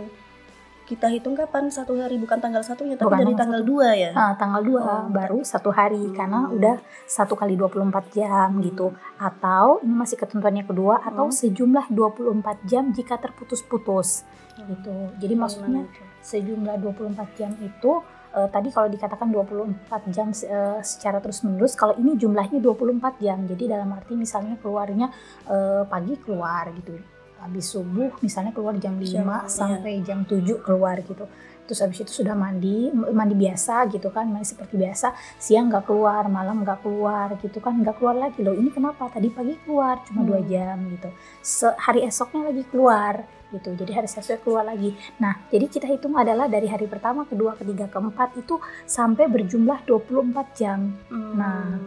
kita 0.92 1.08
hitung 1.08 1.40
kapan 1.40 1.72
satu 1.72 1.96
hari 1.96 2.20
bukan 2.20 2.44
tanggal 2.44 2.60
satunya 2.68 3.00
tapi 3.00 3.08
bukan 3.08 3.24
dari 3.24 3.32
tanggal 3.40 3.64
dua 3.64 3.96
ya 3.96 4.12
uh, 4.12 4.36
tanggal 4.36 4.60
dua 4.60 4.82
oh. 4.84 5.04
baru 5.08 5.40
satu 5.40 5.72
hari 5.72 6.12
hmm. 6.12 6.16
karena 6.20 6.52
udah 6.52 6.76
satu 7.08 7.40
kali 7.40 7.56
24 7.56 8.12
jam 8.12 8.60
hmm. 8.60 8.64
gitu 8.68 8.92
atau 9.16 9.80
ini 9.88 9.96
masih 9.96 10.20
ketentuannya 10.20 10.68
kedua 10.68 11.00
hmm. 11.00 11.08
atau 11.16 11.32
sejumlah 11.32 11.88
24 11.96 12.68
jam 12.68 12.92
jika 12.92 13.16
terputus-putus 13.24 14.28
hmm. 14.60 14.68
gitu 14.68 14.96
jadi 15.24 15.34
hmm. 15.40 15.42
maksudnya 15.48 15.84
sejumlah 16.20 16.76
24 16.84 17.40
jam 17.40 17.56
itu 17.64 18.04
uh, 18.36 18.48
tadi 18.52 18.68
kalau 18.76 18.92
dikatakan 18.92 19.32
24 19.32 20.12
jam 20.12 20.28
uh, 20.36 20.84
secara 20.84 21.24
terus 21.24 21.40
menerus 21.48 21.72
kalau 21.80 21.96
ini 21.96 22.20
jumlahnya 22.20 22.60
24 22.60 23.24
jam 23.24 23.48
jadi 23.48 23.80
dalam 23.80 23.96
arti 23.96 24.20
misalnya 24.20 24.60
keluarnya 24.60 25.08
uh, 25.48 25.88
pagi 25.88 26.20
keluar 26.20 26.68
gitu 26.76 27.00
habis 27.42 27.74
subuh 27.74 28.14
misalnya 28.22 28.54
keluar 28.54 28.78
jam 28.78 28.96
5 28.96 29.10
jam, 29.18 29.26
sampai 29.50 30.00
iya. 30.00 30.14
jam 30.14 30.24
7 30.24 30.62
keluar 30.62 31.02
gitu 31.02 31.26
terus 31.66 31.80
habis 31.82 32.04
itu 32.04 32.24
sudah 32.24 32.36
mandi 32.36 32.90
mandi 32.92 33.36
biasa 33.38 33.88
gitu 33.92 34.10
kan 34.12 34.28
mandi 34.28 34.48
seperti 34.48 34.76
biasa. 34.78 35.14
Siang 35.38 35.72
nggak 35.72 35.86
keluar 35.88 36.28
malam 36.28 36.62
nggak 36.66 36.84
keluar 36.84 37.36
gitu 37.40 37.58
kan 37.64 37.80
nggak 37.80 37.98
keluar 37.98 38.16
lagi 38.18 38.40
loh. 38.44 38.56
Ini 38.56 38.70
kenapa? 38.72 39.10
Tadi 39.12 39.28
pagi 39.32 39.56
keluar 39.64 40.04
cuma 40.08 40.22
dua 40.26 40.40
hmm. 40.42 40.48
jam 40.50 40.78
gitu. 40.92 41.10
Se 41.42 41.68
hari 41.78 42.06
esoknya 42.06 42.52
lagi 42.52 42.64
keluar 42.68 43.24
gitu. 43.52 43.70
Jadi 43.76 43.92
hari 43.92 44.08
esoknya 44.08 44.40
keluar 44.40 44.64
lagi. 44.66 44.96
Nah 45.20 45.34
jadi 45.52 45.66
kita 45.68 45.88
hitung 45.88 46.16
adalah 46.16 46.48
dari 46.48 46.68
hari 46.72 46.88
pertama 46.88 47.28
kedua 47.28 47.56
ketiga 47.60 47.88
keempat 47.92 48.40
itu 48.40 48.58
sampai 48.88 49.28
berjumlah 49.28 49.84
24 49.88 50.60
jam. 50.60 50.96
Hmm. 51.12 51.34
nah 51.36 51.80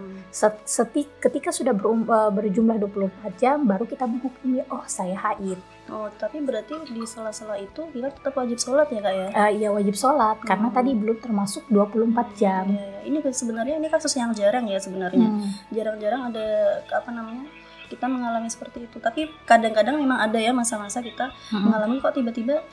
seti 0.66 1.06
ketika 1.22 1.54
sudah 1.54 1.70
ber, 1.70 1.94
uh, 2.10 2.30
berjumlah 2.34 2.74
24 2.82 3.38
jam 3.38 3.62
baru 3.62 3.86
kita 3.86 4.02
menghukumi 4.02 4.66
oh 4.66 4.82
saya 4.86 5.14
haid. 5.14 5.73
Oh, 5.92 6.08
tapi 6.16 6.40
berarti 6.40 6.72
di 6.88 7.04
sela-sela 7.04 7.60
itu 7.60 7.84
kita 7.92 8.08
tetap 8.08 8.32
wajib 8.32 8.56
sholat 8.56 8.88
ya 8.88 9.00
kak 9.04 9.14
ya? 9.14 9.28
Uh, 9.36 9.50
iya 9.52 9.68
wajib 9.68 9.92
sholat 9.92 10.40
hmm. 10.40 10.48
karena 10.48 10.68
tadi 10.72 10.90
belum 10.96 11.20
termasuk 11.20 11.68
24 11.68 12.40
jam. 12.40 12.64
Iya, 12.72 12.84
iya. 12.88 13.00
Ini 13.04 13.18
sebenarnya 13.28 13.76
ini 13.76 13.88
kasus 13.92 14.16
yang 14.16 14.32
jarang 14.32 14.64
ya 14.64 14.80
sebenarnya. 14.80 15.28
Hmm. 15.28 15.44
Jarang-jarang 15.68 16.32
ada 16.32 16.46
apa 16.88 17.10
namanya? 17.12 17.46
kita 17.84 18.08
mengalami 18.08 18.48
seperti 18.48 18.88
itu. 18.88 18.96
Tapi 18.98 19.28
kadang-kadang 19.44 20.00
memang 20.00 20.18
ada 20.18 20.40
ya 20.40 20.50
masa-masa 20.56 21.04
kita 21.04 21.30
hmm. 21.52 21.62
mengalami 21.62 22.00
kok 22.00 22.16
tiba-tiba 22.16 22.64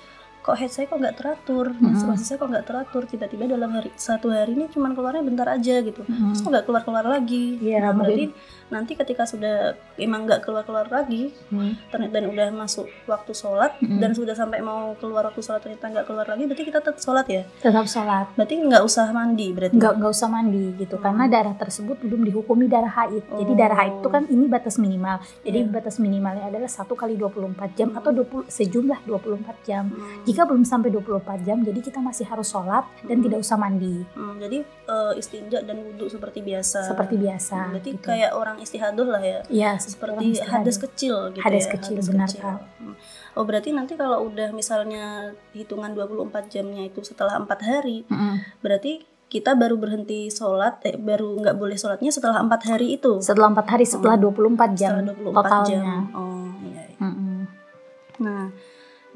kok 0.42 0.58
head 0.58 0.74
saya 0.74 0.90
kok 0.90 0.98
nggak 0.98 1.18
teratur 1.22 1.70
menstruasi 1.78 2.26
saya 2.26 2.38
kok 2.42 2.50
nggak 2.50 2.66
teratur 2.66 3.04
tiba-tiba 3.06 3.46
dalam 3.46 3.70
hari 3.78 3.94
satu 3.94 4.34
hari 4.34 4.58
ini 4.58 4.66
cuma 4.74 4.90
keluarnya 4.90 5.22
bentar 5.22 5.46
aja 5.46 5.86
gitu 5.86 6.02
hmm. 6.02 6.34
terus 6.34 6.42
kok 6.42 6.50
nggak 6.50 6.66
keluar 6.66 6.82
keluar 6.82 7.06
lagi 7.06 7.62
ya, 7.62 7.78
nah, 7.86 7.94
berarti 7.94 8.34
nanti 8.74 8.98
ketika 8.98 9.30
sudah 9.30 9.78
emang 10.02 10.26
nggak 10.26 10.42
keluar 10.42 10.66
keluar 10.66 10.90
lagi 10.90 11.30
hmm. 11.54 11.94
dan 11.94 12.24
udah 12.26 12.50
masuk 12.58 12.90
waktu 13.06 13.38
sholat 13.38 13.78
hmm. 13.86 14.02
dan 14.02 14.18
sudah 14.18 14.34
sampai 14.34 14.66
mau 14.66 14.98
keluar 14.98 15.30
waktu 15.30 15.46
sholat 15.46 15.62
ternyata 15.62 15.94
nggak 15.94 16.06
keluar 16.10 16.26
lagi 16.26 16.44
berarti 16.50 16.64
kita 16.66 16.80
tetap 16.82 16.98
sholat 16.98 17.26
ya 17.30 17.44
tetap 17.62 17.86
sholat 17.86 18.26
berarti 18.34 18.56
nggak 18.66 18.82
usah 18.82 19.14
mandi 19.14 19.48
berarti 19.54 19.78
nggak 19.78 19.94
nggak 20.02 20.12
usah 20.12 20.30
mandi 20.34 20.66
gitu 20.82 20.98
hmm. 20.98 21.06
karena 21.06 21.24
darah 21.30 21.54
tersebut 21.54 22.02
belum 22.02 22.22
dihukumi 22.26 22.66
darah 22.66 22.90
haid 22.90 23.22
oh. 23.30 23.38
jadi 23.46 23.54
darah 23.54 23.78
haid 23.86 23.94
itu 24.02 24.10
kan 24.10 24.24
ini 24.26 24.46
batas 24.50 24.82
minimal 24.82 25.22
jadi 25.46 25.60
yeah. 25.62 25.70
batas 25.70 26.02
minimalnya 26.02 26.50
adalah 26.50 26.70
satu 26.72 26.98
kali 26.98 27.14
24 27.14 27.78
jam 27.78 27.94
hmm. 27.94 28.00
atau 28.02 28.10
20 28.10 28.50
sejumlah 28.50 29.00
24 29.06 29.70
jam 29.70 29.86
hmm 29.86 30.31
jika 30.32 30.48
belum 30.48 30.64
sampai 30.64 30.90
24 30.96 31.44
jam, 31.44 31.60
jadi 31.60 31.80
kita 31.84 32.00
masih 32.00 32.24
harus 32.24 32.48
sholat 32.48 32.88
dan 33.04 33.20
hmm. 33.20 33.26
tidak 33.28 33.38
usah 33.44 33.60
mandi. 33.60 34.08
Hmm, 34.16 34.40
jadi 34.40 34.64
uh, 34.88 35.14
istinja 35.20 35.60
dan 35.68 35.84
wudhu 35.84 36.08
seperti 36.08 36.40
biasa. 36.40 36.88
Seperti 36.88 37.16
biasa. 37.20 37.56
Hmm, 37.60 37.70
berarti 37.76 37.92
gitu. 38.00 38.08
kayak 38.08 38.32
orang 38.32 38.58
istihadah 38.64 39.08
lah 39.12 39.22
ya. 39.22 39.40
Iya, 39.52 39.72
seperti 39.84 40.40
hadas 40.40 40.78
kecil 40.80 41.36
gitu 41.36 41.44
hadas 41.44 41.68
ya. 41.68 41.72
kecil 41.76 41.96
hadas 42.00 42.08
benar 42.08 42.30
kecil. 42.32 42.48
Hmm. 42.80 42.96
Oh 43.36 43.44
berarti 43.44 43.76
nanti 43.76 44.00
kalau 44.00 44.24
udah 44.32 44.56
misalnya 44.56 45.36
hitungan 45.52 45.92
24 45.92 46.32
jamnya 46.48 46.88
itu 46.88 47.04
setelah 47.04 47.36
empat 47.36 47.60
hari, 47.68 48.08
hmm. 48.08 48.64
berarti 48.64 49.04
kita 49.32 49.56
baru 49.56 49.80
berhenti 49.80 50.28
sholat, 50.28 50.84
eh, 50.84 51.00
baru 51.00 51.40
nggak 51.40 51.56
boleh 51.56 51.80
sholatnya 51.80 52.12
setelah 52.12 52.44
empat 52.44 52.68
hari 52.68 53.00
itu. 53.00 53.24
Setelah 53.24 53.52
empat 53.56 53.68
hari, 53.68 53.88
setelah 53.88 54.20
oh. 54.20 54.32
24 54.32 54.76
jam. 54.76 54.92
Setelah 55.00 55.16
24 55.16 55.36
totalnya. 55.36 55.68
jam. 55.72 55.88
Oh 56.12 56.31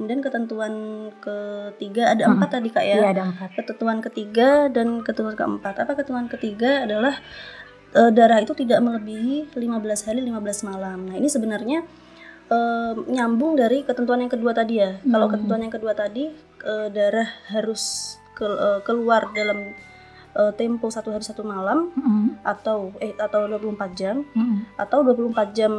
Kemudian 0.06 0.22
ketentuan 0.22 0.74
ketiga 1.18 2.14
ada 2.14 2.30
hmm. 2.30 2.38
empat 2.38 2.50
tadi 2.62 2.70
kak 2.70 2.86
ya. 2.86 2.96
Iya 3.02 3.08
ada 3.10 3.24
empat. 3.26 3.50
Ketentuan 3.58 3.98
ketiga 4.06 4.70
dan 4.70 5.02
ketentuan 5.02 5.34
keempat. 5.34 5.82
Apa 5.82 5.98
ketentuan 5.98 6.30
ketiga 6.30 6.86
adalah 6.86 7.18
e, 7.90 8.14
darah 8.14 8.38
itu 8.38 8.54
tidak 8.54 8.86
melebihi 8.86 9.50
15 9.58 10.06
hari 10.06 10.22
15 10.22 10.70
malam. 10.70 11.10
Nah 11.10 11.18
ini 11.18 11.26
sebenarnya 11.26 11.90
e, 12.54 12.58
nyambung 13.10 13.58
dari 13.58 13.82
ketentuan 13.82 14.22
yang 14.22 14.30
kedua 14.30 14.54
tadi 14.54 14.78
ya. 14.78 15.02
Hmm. 15.02 15.10
Kalau 15.10 15.26
ketentuan 15.26 15.62
yang 15.66 15.74
kedua 15.74 15.98
tadi 15.98 16.30
e, 16.62 16.74
darah 16.94 17.26
harus 17.50 18.14
ke, 18.38 18.46
e, 18.46 18.70
keluar 18.86 19.34
dalam 19.34 19.74
uh, 20.36 20.52
tempo 20.54 20.92
satu 20.92 21.16
hari 21.16 21.24
satu 21.24 21.42
malam 21.42 21.90
mm. 21.96 22.44
atau 22.44 22.92
eh 23.00 23.16
atau 23.16 23.48
24 23.48 23.96
jam 23.96 24.22
mm. 24.36 24.78
atau 24.78 25.02
24 25.02 25.58
jam 25.58 25.72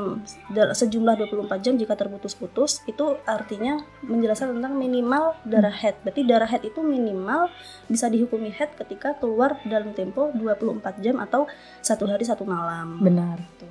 sejumlah 0.51 1.29
24 1.29 1.65
jam 1.65 1.75
jika 1.77 1.95
terputus-putus 1.95 2.83
itu 2.89 3.21
artinya 3.29 3.85
menjelaskan 4.03 4.59
tentang 4.59 4.75
minimal 4.75 5.37
darah 5.45 5.73
mm. 5.77 5.83
head. 5.85 5.95
Berarti 6.03 6.23
darah 6.25 6.49
head 6.49 6.65
itu 6.65 6.81
minimal 6.81 7.53
bisa 7.87 8.09
dihukumi 8.09 8.51
head 8.51 8.73
ketika 8.75 9.15
keluar 9.21 9.61
dalam 9.69 9.93
tempo 9.93 10.33
24 10.33 11.05
jam 11.05 11.21
atau 11.21 11.45
satu 11.85 12.09
hari 12.09 12.25
satu 12.25 12.49
malam. 12.49 12.99
Benar. 13.05 13.39
Gitu. 13.39 13.69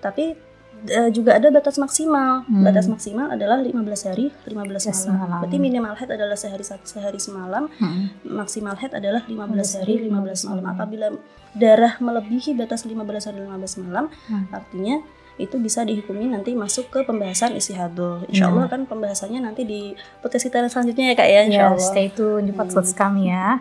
Tapi 0.00 0.49
uh, 0.88 1.10
juga 1.12 1.36
ada 1.36 1.48
batas 1.52 1.76
maksimal. 1.76 2.46
Hmm. 2.48 2.64
Batas 2.64 2.88
maksimal 2.88 3.28
adalah 3.32 3.60
15 3.60 4.08
hari, 4.08 4.32
15 4.48 4.56
malam. 4.56 5.16
malam. 5.18 5.38
Berarti 5.44 5.58
minimal 5.60 5.94
head 5.96 6.10
adalah 6.12 6.36
sehari 6.38 6.64
sehari 6.64 7.20
semalam, 7.20 7.68
hmm. 7.68 8.24
maksimal 8.24 8.74
head 8.80 8.96
adalah 8.96 9.22
15 9.28 9.78
hari, 9.82 9.94
15 10.08 10.48
malam. 10.48 10.64
Apabila 10.64 11.06
darah 11.52 11.98
melebihi 12.00 12.56
batas 12.56 12.86
15 12.86 13.28
hari, 13.28 13.38
15 13.44 13.82
malam, 13.84 14.06
hmm. 14.08 14.44
artinya 14.54 14.96
itu 15.40 15.56
bisa 15.56 15.80
dihukumi 15.88 16.28
nanti 16.28 16.52
masuk 16.52 16.92
ke 16.92 17.00
pembahasan 17.08 17.56
istihadah. 17.56 18.28
Insya 18.28 18.52
Allah 18.52 18.68
hmm. 18.68 18.72
kan 18.76 18.80
pembahasannya 18.84 19.40
nanti 19.40 19.64
di 19.64 19.96
podcast 20.20 20.52
kita 20.52 20.68
selanjutnya 20.68 21.12
ya 21.12 21.14
kak 21.16 21.28
ya. 21.28 21.40
Insya 21.48 21.64
Allah. 21.72 21.80
stay 21.80 22.08
tune 22.12 22.44
di 22.44 22.52
podcast 22.52 22.92
hmm. 22.92 23.00
kami 23.00 23.32
ya. 23.32 23.56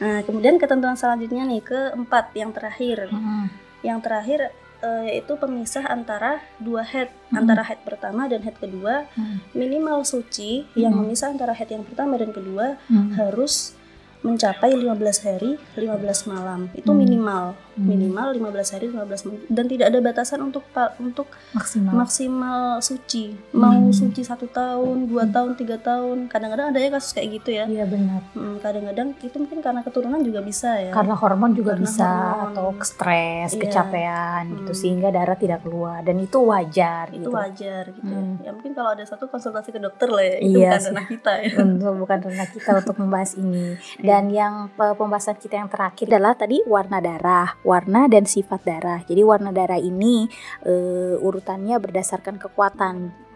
Nah 0.00 0.24
kemudian 0.24 0.56
ketentuan 0.56 0.94
selanjutnya 0.94 1.42
nih 1.44 1.60
keempat 1.66 2.30
yang 2.38 2.54
terakhir. 2.54 3.10
Hmm. 3.10 3.50
Yang 3.82 3.98
terakhir 4.06 4.40
uh, 4.82 5.04
yaitu 5.06 5.36
pemisah 5.36 5.84
antara 5.86 6.40
dua 6.60 6.84
head 6.84 7.08
hmm. 7.30 7.40
antara 7.40 7.62
head 7.64 7.80
pertama 7.84 8.26
dan 8.26 8.40
head 8.44 8.56
kedua 8.56 9.06
hmm. 9.14 9.54
minimal 9.56 10.02
suci 10.04 10.64
hmm. 10.64 10.76
yang 10.76 10.92
memisah 10.96 11.32
antara 11.32 11.52
head 11.56 11.70
yang 11.70 11.84
pertama 11.86 12.16
dan 12.20 12.32
kedua 12.32 12.80
hmm. 12.88 13.16
harus 13.16 13.76
mencapai 14.20 14.76
15 14.76 15.24
hari 15.24 15.56
15 15.80 16.28
malam 16.28 16.68
itu 16.76 16.90
hmm. 16.92 16.98
minimal 17.00 17.44
hmm. 17.56 17.69
Minimal 17.80 18.28
15 18.52 18.74
hari 18.76 18.86
15 18.92 19.26
malam 19.26 19.40
dan 19.48 19.64
tidak 19.66 19.86
ada 19.90 19.98
batasan 20.04 20.40
untuk 20.44 20.64
untuk 21.00 21.28
maksimal. 21.56 21.92
maksimal 22.04 22.62
suci. 22.84 23.34
Mau 23.56 23.88
hmm. 23.88 23.96
suci 23.96 24.22
satu 24.22 24.46
tahun 24.50 25.08
dua 25.08 25.24
hmm. 25.26 25.34
tahun 25.34 25.50
tiga 25.56 25.76
tahun. 25.80 26.28
Kadang-kadang 26.28 26.76
ada 26.76 26.78
ya 26.78 26.90
kasus 26.92 27.16
kayak 27.16 27.28
gitu 27.40 27.50
ya. 27.56 27.64
Iya 27.66 27.84
benar. 27.88 28.20
Hmm, 28.36 28.56
kadang-kadang 28.60 29.16
itu 29.20 29.36
mungkin 29.40 29.58
karena 29.64 29.80
keturunan 29.80 30.20
juga 30.20 30.40
bisa 30.44 30.76
ya. 30.76 30.92
Karena 30.92 31.14
hormon 31.16 31.52
juga 31.56 31.74
karena 31.74 31.84
bisa 31.88 32.08
hormon. 32.08 32.46
atau 32.52 32.66
stres 32.84 33.50
iya. 33.56 33.60
kecapean 33.64 34.42
gitu, 34.44 34.52
hmm. 34.52 34.58
gitu 34.60 34.72
sehingga 34.76 35.08
darah 35.10 35.38
tidak 35.38 35.60
keluar. 35.64 36.00
Dan 36.04 36.20
itu 36.20 36.38
wajar 36.40 37.08
itu 37.10 37.26
gitu. 37.26 37.30
wajar 37.32 37.84
gitu 37.90 38.12
hmm. 38.12 38.44
ya 38.44 38.50
mungkin 38.54 38.72
kalau 38.72 38.90
ada 38.92 39.04
satu 39.06 39.26
konsultasi 39.26 39.72
ke 39.72 39.80
dokter 39.80 40.08
lah 40.10 40.24
ya. 40.24 40.36
Itu 40.40 40.58
iya, 40.58 40.70
bukan 40.76 40.84
ranah 40.90 41.06
kita 41.08 41.32
ya. 41.40 41.54
Bukan 42.00 42.18
ranah 42.26 42.48
kita 42.48 42.70
untuk 42.80 42.96
membahas 42.96 43.32
ini. 43.36 43.76
Dan 44.08 44.32
yang 44.32 44.72
pembahasan 44.76 45.36
kita 45.36 45.60
yang 45.60 45.68
terakhir 45.68 46.06
adalah 46.10 46.32
tadi 46.36 46.62
warna 46.64 46.98
darah, 46.98 47.56
warna 47.70 48.10
dan 48.10 48.26
sifat 48.26 48.66
darah. 48.66 49.00
Jadi 49.06 49.22
warna 49.22 49.54
darah 49.54 49.78
ini 49.78 50.26
uh, 50.66 51.14
urutannya 51.22 51.78
berdasarkan 51.78 52.42
kekuatan. 52.42 53.30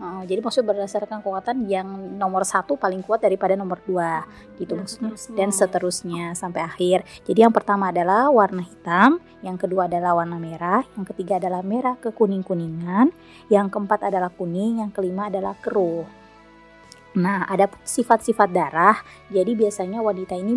Uh, 0.00 0.24
jadi 0.24 0.40
maksudnya 0.40 0.72
berdasarkan 0.72 1.20
kekuatan 1.20 1.68
yang 1.68 1.84
nomor 2.16 2.40
satu 2.48 2.80
paling 2.80 3.04
kuat 3.04 3.20
daripada 3.20 3.52
nomor 3.52 3.84
dua 3.84 4.24
gitu 4.56 4.72
dan 4.72 4.88
maksudnya 4.88 5.12
seterusnya. 5.12 5.36
dan 5.36 5.48
seterusnya 5.52 6.24
sampai 6.32 6.60
akhir. 6.64 6.98
Jadi 7.28 7.44
yang 7.44 7.52
pertama 7.52 7.92
adalah 7.92 8.32
warna 8.32 8.64
hitam, 8.64 9.20
yang 9.44 9.60
kedua 9.60 9.92
adalah 9.92 10.16
warna 10.16 10.40
merah, 10.40 10.80
yang 10.96 11.04
ketiga 11.04 11.36
adalah 11.36 11.60
merah 11.60 12.00
ke 12.00 12.16
kuning 12.16 12.40
kuningan, 12.40 13.12
yang 13.52 13.68
keempat 13.68 14.08
adalah 14.08 14.32
kuning, 14.32 14.80
yang 14.80 14.88
kelima 14.88 15.28
adalah 15.28 15.52
keruh. 15.60 16.19
Nah, 17.18 17.42
ada 17.50 17.66
sifat-sifat 17.82 18.54
darah. 18.54 19.02
Jadi 19.26 19.58
biasanya 19.58 19.98
wanita 19.98 20.38
ini 20.38 20.54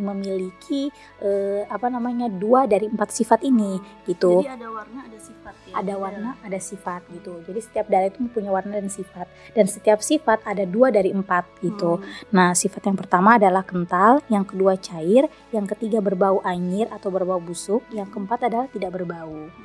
memiliki 0.00 0.92
eh, 1.24 1.64
apa 1.64 1.88
namanya 1.88 2.28
dua 2.28 2.68
dari 2.68 2.92
empat 2.92 3.08
sifat 3.08 3.40
ini, 3.40 3.80
gitu. 4.04 4.44
Jadi 4.44 4.52
ada 4.52 4.68
warna, 4.68 5.00
ada 5.08 5.16
sifat. 5.16 5.54
Ya? 5.64 5.74
Ada 5.80 5.94
warna, 5.96 6.30
ada 6.44 6.58
sifat, 6.60 7.00
gitu. 7.08 7.40
Jadi 7.48 7.60
setiap 7.64 7.86
darah 7.88 8.12
itu 8.12 8.20
mempunyai 8.20 8.52
warna 8.52 8.76
dan 8.76 8.92
sifat. 8.92 9.26
Dan 9.56 9.64
setiap 9.64 10.04
sifat 10.04 10.44
ada 10.44 10.68
dua 10.68 10.92
dari 10.92 11.08
empat, 11.08 11.48
gitu. 11.64 12.00
Hmm. 12.00 12.04
Nah, 12.36 12.50
sifat 12.52 12.84
yang 12.84 13.00
pertama 13.00 13.40
adalah 13.40 13.64
kental, 13.64 14.20
yang 14.28 14.44
kedua 14.44 14.76
cair, 14.76 15.32
yang 15.56 15.64
ketiga 15.64 16.04
berbau 16.04 16.44
anyir 16.44 16.84
atau 16.92 17.08
berbau 17.08 17.40
busuk, 17.40 17.80
yang 17.88 18.12
keempat 18.12 18.52
adalah 18.52 18.68
tidak 18.68 18.92
berbau. 18.92 19.48
Hmm. 19.48 19.64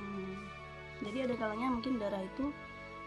Jadi 1.03 1.27
ada 1.27 1.35
kalanya 1.35 1.67
mungkin 1.71 1.99
darah 1.99 2.23
itu 2.23 2.51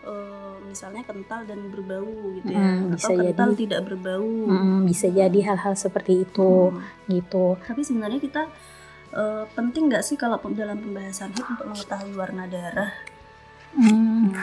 uh, 0.06 0.56
misalnya 0.66 1.02
kental 1.04 1.42
dan 1.47 1.68
berbau 1.68 2.37
gitu 2.38 2.50
ya 2.50 2.61
hmm, 2.61 2.97
bisa 2.97 3.12
atau 3.12 3.23
kental 3.23 3.49
jadi, 3.52 3.61
tidak 3.66 3.80
berbau 3.90 4.32
hmm, 4.49 4.78
bisa 4.87 5.06
jadi 5.11 5.38
hal-hal 5.52 5.75
seperti 5.75 6.25
itu 6.26 6.73
hmm. 6.73 7.11
gitu 7.11 7.59
tapi 7.62 7.80
sebenarnya 7.82 8.21
kita 8.23 8.42
uh, 9.14 9.44
penting 9.52 9.92
nggak 9.92 10.04
sih 10.04 10.16
kalau 10.18 10.38
dalam 10.52 10.78
pembahasan 10.80 11.35
HIT 11.35 11.47
untuk 11.47 11.66
mengetahui 11.71 12.14
warna 12.16 12.44
darah 12.49 12.92
hmm. 13.76 14.35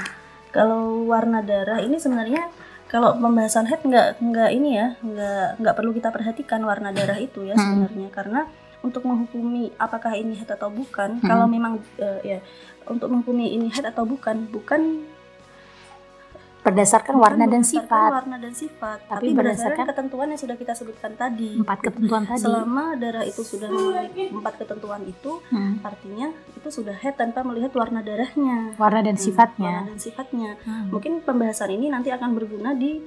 kalau 0.56 1.06
warna 1.08 1.40
darah 1.44 1.80
ini 1.84 1.98
sebenarnya 1.98 2.50
kalau 2.90 3.14
pembahasan 3.22 3.70
head 3.70 3.86
nggak 3.86 4.18
nggak 4.18 4.50
ini 4.50 4.70
ya 4.82 4.98
nggak 5.06 5.62
nggak 5.62 5.76
perlu 5.78 5.94
kita 5.94 6.10
perhatikan 6.10 6.66
warna 6.66 6.90
darah 6.90 7.22
itu 7.22 7.46
ya 7.46 7.54
hmm. 7.54 7.62
sebenarnya 7.62 8.10
karena 8.10 8.42
untuk 8.82 9.06
menghukumi 9.06 9.70
apakah 9.78 10.18
ini 10.18 10.34
head 10.34 10.50
atau 10.50 10.74
bukan 10.74 11.22
hmm. 11.22 11.28
kalau 11.30 11.46
memang 11.46 11.78
uh, 12.02 12.20
ya 12.26 12.42
untuk 12.90 13.14
menghukumi 13.14 13.54
ini 13.54 13.70
head 13.70 13.86
atau 13.86 14.10
bukan 14.10 14.50
bukan 14.50 15.06
berdasarkan 16.60 17.16
warna 17.16 17.46
dan 17.48 17.64
sifat. 17.64 18.12
warna 18.12 18.36
dan 18.36 18.52
sifat, 18.52 19.00
tapi, 19.08 19.32
tapi 19.32 19.38
berdasarkan, 19.38 19.86
ketentuan 19.96 20.28
yang 20.28 20.42
sudah 20.42 20.56
kita 20.60 20.74
sebutkan 20.76 21.12
tadi. 21.16 21.56
Empat 21.56 21.80
ketentuan 21.80 22.24
tadi. 22.28 22.44
Selama 22.44 22.84
darah 23.00 23.24
itu 23.24 23.42
sudah 23.42 23.68
memenuhi 23.72 24.28
empat 24.36 24.54
ketentuan 24.60 25.02
itu, 25.08 25.32
hmm. 25.50 25.80
artinya 25.82 26.28
itu 26.60 26.70
sudah 26.70 26.96
head 27.00 27.16
tanpa 27.16 27.48
melihat 27.48 27.72
warna 27.80 28.04
darahnya. 28.04 28.76
Warna 28.76 29.00
dan 29.00 29.16
hmm, 29.16 29.24
sifatnya. 29.24 29.76
Warna 29.84 29.90
dan 29.96 30.00
sifatnya. 30.00 30.52
Hmm. 30.68 30.86
Mungkin 30.92 31.24
pembahasan 31.24 31.72
ini 31.72 31.88
nanti 31.88 32.12
akan 32.12 32.30
berguna 32.36 32.76
di 32.76 33.00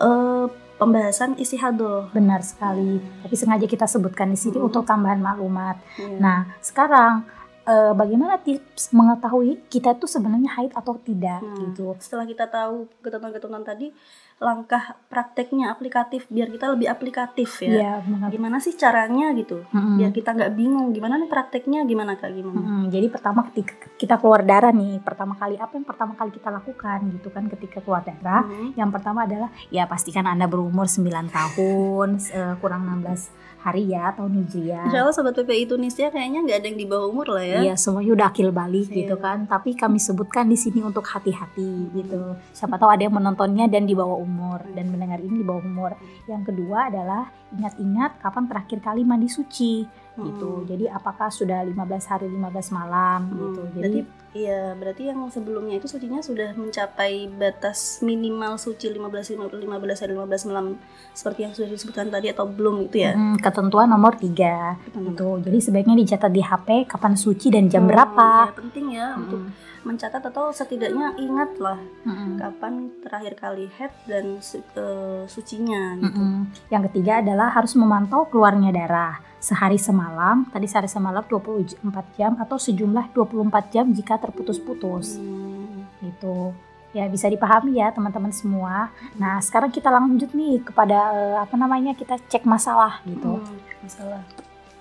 uh, 0.00 0.48
pembahasan 0.80 1.36
isi 1.36 1.60
hado. 1.60 2.08
Benar 2.16 2.40
sekali. 2.40 3.00
Tapi 3.24 3.34
sengaja 3.36 3.66
kita 3.68 3.84
sebutkan 3.84 4.32
di 4.32 4.38
sini 4.40 4.56
hmm. 4.56 4.66
untuk 4.72 4.88
tambahan 4.88 5.20
maklumat. 5.20 5.76
Yeah. 6.00 6.16
Nah, 6.20 6.38
sekarang 6.64 7.28
uh, 7.66 7.92
bagaimana 7.92 8.38
tips 8.40 8.94
mengetahui 8.94 9.66
kita 9.66 9.98
itu 9.98 10.06
sebenarnya 10.06 10.50
haid 10.56 10.72
atau 10.72 10.96
tidak 11.02 11.42
hmm. 11.42 11.56
gitu. 11.68 11.92
Setelah 11.98 12.24
kita 12.24 12.46
tahu 12.46 12.86
ketentuan-ketentuan 13.02 13.66
tadi, 13.66 13.90
langkah 14.36 15.00
prakteknya 15.08 15.72
aplikatif 15.72 16.28
biar 16.28 16.52
kita 16.52 16.68
lebih 16.68 16.92
aplikatif 16.92 17.64
ya. 17.64 18.04
ya 18.04 18.28
gimana 18.28 18.60
sih 18.60 18.76
caranya 18.76 19.32
gitu? 19.32 19.64
Hmm. 19.72 19.96
Biar 19.96 20.12
kita 20.12 20.36
nggak 20.36 20.52
bingung 20.52 20.92
gimana 20.92 21.16
nih 21.16 21.30
prakteknya 21.32 21.88
gimana 21.88 22.20
kak 22.20 22.36
gimana? 22.36 22.60
Hmm. 22.60 22.84
Jadi 22.92 23.08
pertama 23.08 23.48
ketika 23.48 23.88
kita 23.96 24.20
keluar 24.20 24.44
darah 24.44 24.76
nih, 24.76 25.00
pertama 25.00 25.40
kali 25.40 25.56
apa 25.56 25.72
yang 25.72 25.88
pertama 25.88 26.12
kali 26.20 26.36
kita 26.36 26.52
lakukan 26.52 26.98
gitu 27.16 27.28
kan 27.32 27.48
ketika 27.48 27.80
keluar 27.80 28.04
darah? 28.04 28.44
Hmm. 28.44 28.76
Yang 28.76 28.90
pertama 29.00 29.24
adalah 29.24 29.48
ya 29.72 29.88
pastikan 29.88 30.28
anda 30.28 30.44
berumur 30.44 30.84
9 30.84 31.32
tahun 31.32 32.08
uh, 32.20 32.54
kurang 32.60 32.84
16 32.84 33.46
hari 33.66 33.90
ya 33.90 34.14
tahun 34.14 34.46
hijriah. 34.46 34.86
Insya 34.86 35.02
Allah 35.02 35.16
sobat 35.16 35.34
PPI 35.34 35.66
Tunisia 35.66 36.06
kayaknya 36.14 36.46
nggak 36.46 36.58
ada 36.62 36.66
yang 36.70 36.78
di 36.78 36.86
bawah 36.86 37.10
umur 37.10 37.34
lah 37.34 37.42
ya. 37.42 37.58
Iya 37.66 37.74
semuanya 37.74 38.14
udah 38.14 38.26
akil 38.30 38.54
balik 38.54 38.86
iya. 38.94 39.02
gitu 39.02 39.18
kan. 39.18 39.48
Tapi 39.50 39.74
kami 39.74 39.98
sebutkan 39.98 40.46
di 40.46 40.54
sini 40.54 40.86
untuk 40.86 41.02
hati-hati 41.02 41.90
gitu. 41.90 42.38
Siapa 42.54 42.78
tahu 42.78 42.94
ada 42.94 43.02
yang 43.02 43.18
menontonnya 43.18 43.66
dan 43.66 43.88
di 43.90 43.98
bawah 43.98 44.22
umur 44.22 44.25
dan 44.74 44.90
mendengar 44.90 45.22
ini 45.22 45.40
di 45.40 45.46
bawah 45.46 45.62
umur. 45.62 45.92
Yang 46.26 46.52
kedua 46.52 46.90
adalah 46.90 47.30
ingat-ingat 47.54 48.18
kapan 48.20 48.44
terakhir 48.50 48.78
kali 48.82 49.02
mandi 49.06 49.30
suci. 49.30 50.05
Hmm. 50.16 50.26
gitu. 50.32 50.50
Jadi 50.66 50.84
apakah 50.88 51.28
sudah 51.28 51.62
15 51.62 52.10
hari 52.10 52.26
15 52.26 52.76
malam 52.76 53.20
hmm. 53.28 53.38
gitu. 53.38 53.62
Jadi 53.78 53.98
Iya, 54.36 54.76
berarti 54.76 55.08
yang 55.08 55.24
sebelumnya 55.32 55.80
itu 55.80 55.88
sucinya 55.88 56.20
sudah 56.20 56.52
mencapai 56.60 57.24
batas 57.32 58.04
minimal 58.04 58.60
suci 58.60 58.92
15 58.92 59.32
15 59.32 59.64
hari 60.04 60.12
15 60.12 60.48
malam 60.52 60.76
seperti 61.16 61.48
yang 61.48 61.52
sudah 61.56 61.72
disebutkan 61.72 62.12
tadi 62.12 62.28
atau 62.28 62.44
belum 62.44 62.92
itu 62.92 63.00
ya? 63.00 63.16
Hmm, 63.16 63.40
ketentuan 63.40 63.88
nomor 63.88 64.20
3 64.20 64.76
hmm. 64.92 65.16
itu. 65.16 65.28
Jadi 65.40 65.58
sebaiknya 65.64 65.96
dicatat 65.96 66.28
di 66.28 66.44
HP 66.44 66.84
kapan 66.84 67.16
suci 67.16 67.48
dan 67.48 67.72
jam 67.72 67.88
hmm, 67.88 67.90
berapa. 67.96 68.28
Ya, 68.52 68.56
penting 68.60 68.86
ya 68.92 69.08
hmm. 69.16 69.22
untuk 69.24 69.40
mencatat 69.86 70.22
atau 70.28 70.50
setidaknya 70.52 71.16
ingatlah 71.16 71.78
hmm. 72.04 72.36
kapan 72.36 72.92
terakhir 73.06 73.32
kali 73.40 73.70
head 73.72 73.94
dan 74.04 74.36
uh, 74.76 75.24
sucinya 75.24 75.96
gitu. 75.96 76.20
Hmm. 76.20 76.52
Yang 76.68 76.92
ketiga 76.92 77.24
adalah 77.24 77.56
harus 77.56 77.72
memantau 77.72 78.28
keluarnya 78.28 78.68
darah 78.68 79.25
sehari 79.40 79.78
semalam, 79.78 80.48
tadi 80.50 80.66
sehari 80.66 80.88
semalam 80.88 81.22
24 81.24 81.80
jam 82.16 82.32
atau 82.40 82.56
sejumlah 82.56 83.12
24 83.12 83.72
jam 83.74 83.86
jika 83.92 84.16
terputus-putus. 84.18 85.20
Hmm. 85.20 85.86
Itu 86.02 86.56
ya 86.96 87.04
bisa 87.12 87.28
dipahami 87.28 87.76
ya 87.76 87.92
teman-teman 87.92 88.32
semua. 88.32 88.88
Nah, 89.20 89.36
sekarang 89.44 89.68
kita 89.68 89.92
lanjut 89.92 90.32
nih 90.32 90.64
kepada 90.64 90.98
uh, 91.12 91.36
apa 91.44 91.54
namanya? 91.60 91.92
kita 91.92 92.16
cek 92.16 92.48
masalah 92.48 93.04
gitu. 93.04 93.36
Hmm, 93.36 93.60
masalah. 93.84 94.22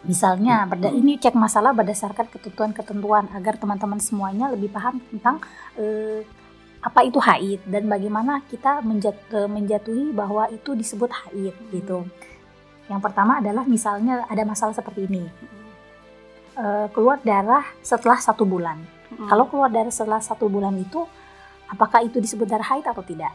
Misalnya, 0.06 0.70
berda 0.70 0.94
ini 0.94 1.18
cek 1.18 1.34
masalah 1.34 1.74
berdasarkan 1.74 2.30
ketentuan-ketentuan 2.30 3.26
agar 3.34 3.58
teman-teman 3.58 3.98
semuanya 3.98 4.48
lebih 4.54 4.70
paham 4.70 5.02
tentang 5.12 5.42
uh, 5.76 6.22
apa 6.86 7.02
itu 7.02 7.18
haid 7.18 7.66
dan 7.66 7.90
bagaimana 7.90 8.46
kita 8.46 8.86
menjat, 8.86 9.18
uh, 9.34 9.50
menjatuhi 9.50 10.14
bahwa 10.14 10.46
itu 10.54 10.78
disebut 10.78 11.10
haid 11.10 11.58
gitu. 11.74 12.06
Yang 12.86 13.02
pertama 13.02 13.42
adalah 13.42 13.66
misalnya 13.66 14.30
ada 14.30 14.44
masalah 14.46 14.74
seperti 14.78 15.10
ini, 15.10 15.26
uh, 16.58 16.88
keluar 16.94 17.18
darah 17.26 17.66
setelah 17.82 18.22
satu 18.22 18.46
bulan. 18.46 18.78
Hmm. 19.10 19.28
Kalau 19.30 19.46
keluar 19.50 19.70
darah 19.74 19.94
setelah 19.94 20.22
satu 20.22 20.46
bulan 20.46 20.74
itu, 20.78 21.02
apakah 21.70 22.06
itu 22.06 22.22
disebut 22.22 22.46
darah 22.46 22.66
haid 22.66 22.86
atau 22.86 23.02
tidak? 23.02 23.34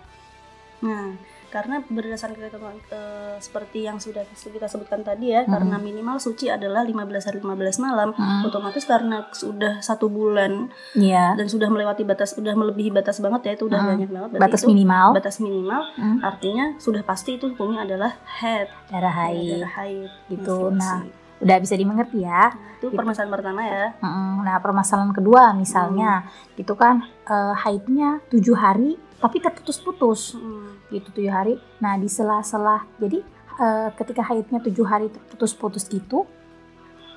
Nah, 0.81 1.13
karena 1.51 1.83
berdasarkan 1.83 2.39
ketentuan 2.39 2.79
uh, 2.95 3.37
seperti 3.43 3.85
yang 3.85 3.99
sudah 3.99 4.23
kita 4.25 4.71
sebutkan 4.71 5.03
tadi 5.03 5.35
ya 5.35 5.43
hmm. 5.43 5.51
karena 5.51 5.77
minimal 5.83 6.23
suci 6.23 6.47
adalah 6.47 6.87
15 6.87 7.27
hari 7.27 7.39
15 7.43 7.85
malam 7.85 8.15
hmm. 8.15 8.47
otomatis 8.47 8.87
karena 8.87 9.27
sudah 9.35 9.83
satu 9.83 10.07
bulan 10.07 10.71
yeah. 10.95 11.35
dan 11.35 11.51
sudah 11.51 11.67
melewati 11.67 12.07
batas 12.07 12.39
sudah 12.39 12.55
melebihi 12.55 12.95
batas 12.95 13.19
banget 13.19 13.51
ya 13.51 13.53
itu 13.59 13.67
udah 13.67 13.81
hmm. 13.83 13.91
banyak 13.91 14.11
banget 14.15 14.29
batas 14.39 14.63
itu, 14.63 14.71
minimal 14.71 15.07
batas 15.13 15.37
minimal 15.43 15.83
hmm. 15.99 16.19
artinya 16.23 16.65
sudah 16.79 17.03
pasti 17.03 17.37
itu 17.37 17.51
hukumnya 17.51 17.83
adalah 17.83 18.15
head 18.41 18.71
darah 18.89 19.13
haid 19.13 19.61
darah 19.61 19.73
haid 19.83 20.11
gitu 20.31 20.71
nah 20.71 21.03
udah 21.41 21.57
bisa 21.57 21.75
dimengerti 21.75 22.21
ya. 22.21 22.53
Itu 22.79 22.93
gitu. 22.93 22.97
permasalahan 23.01 23.33
pertama 23.33 23.65
ya. 23.65 23.97
Nah 24.45 24.57
permasalahan 24.61 25.13
kedua 25.17 25.57
misalnya 25.57 26.29
hmm. 26.29 26.61
itu 26.61 26.75
kan 26.77 27.01
uh, 27.25 27.57
haidnya 27.57 28.21
tujuh 28.29 28.57
hari 28.61 29.01
tapi 29.21 29.39
terputus-putus 29.39 30.35
hmm. 30.35 30.91
gitu 30.91 31.09
tujuh 31.13 31.33
hari 31.33 31.55
nah 31.79 31.95
di 32.01 32.09
sela-sela 32.09 32.89
jadi 32.97 33.21
uh, 33.61 33.89
ketika 33.95 34.25
haidnya 34.25 34.59
tujuh 34.65 34.87
hari 34.89 35.13
terputus-putus 35.13 35.87
itu 35.93 36.25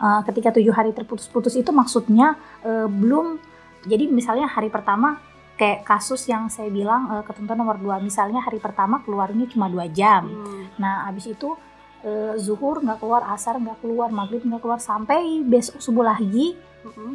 uh, 0.04 0.22
ketika 0.28 0.52
tujuh 0.60 0.76
hari 0.76 0.92
terputus-putus 0.92 1.56
itu 1.56 1.72
maksudnya 1.72 2.36
uh, 2.68 2.86
belum 2.92 3.40
jadi 3.88 4.08
misalnya 4.12 4.52
hari 4.52 4.68
pertama 4.68 5.20
kayak 5.56 5.86
kasus 5.88 6.28
yang 6.28 6.52
saya 6.52 6.68
bilang 6.68 7.08
uh, 7.08 7.24
ketentuan 7.24 7.56
nomor 7.56 7.80
dua 7.80 7.98
misalnya 8.04 8.44
hari 8.44 8.60
pertama 8.60 9.00
keluarnya 9.02 9.48
cuma 9.48 9.72
dua 9.72 9.88
jam 9.88 10.28
hmm. 10.28 10.78
nah 10.78 11.08
habis 11.08 11.32
itu 11.32 11.56
uh, 12.04 12.34
zuhur 12.38 12.84
nggak 12.84 13.00
keluar 13.00 13.24
asar 13.32 13.58
nggak 13.58 13.80
keluar 13.82 14.12
maghrib 14.12 14.44
nggak 14.44 14.62
keluar 14.62 14.80
sampai 14.80 15.42
besok 15.44 15.80
subuh 15.80 16.06
lagi 16.06 16.56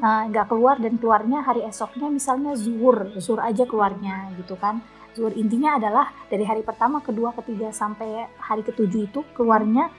nggak 0.02 0.46
uh, 0.46 0.48
keluar 0.48 0.80
dan 0.80 0.96
keluarnya 0.96 1.44
hari 1.44 1.60
esoknya 1.68 2.08
misalnya 2.08 2.56
zuhur 2.56 3.12
zuhur 3.20 3.44
aja 3.44 3.68
keluarnya 3.68 4.32
gitu 4.40 4.56
kan. 4.56 4.80
Zuhur 5.12 5.34
intinya 5.34 5.76
adalah 5.76 6.14
dari 6.30 6.46
hari 6.46 6.62
pertama 6.62 7.02
kedua 7.02 7.34
ketiga 7.42 7.74
sampai 7.74 8.30
hari 8.38 8.62
ketujuh 8.62 9.10
itu 9.10 9.20
keluarnya 9.34 9.90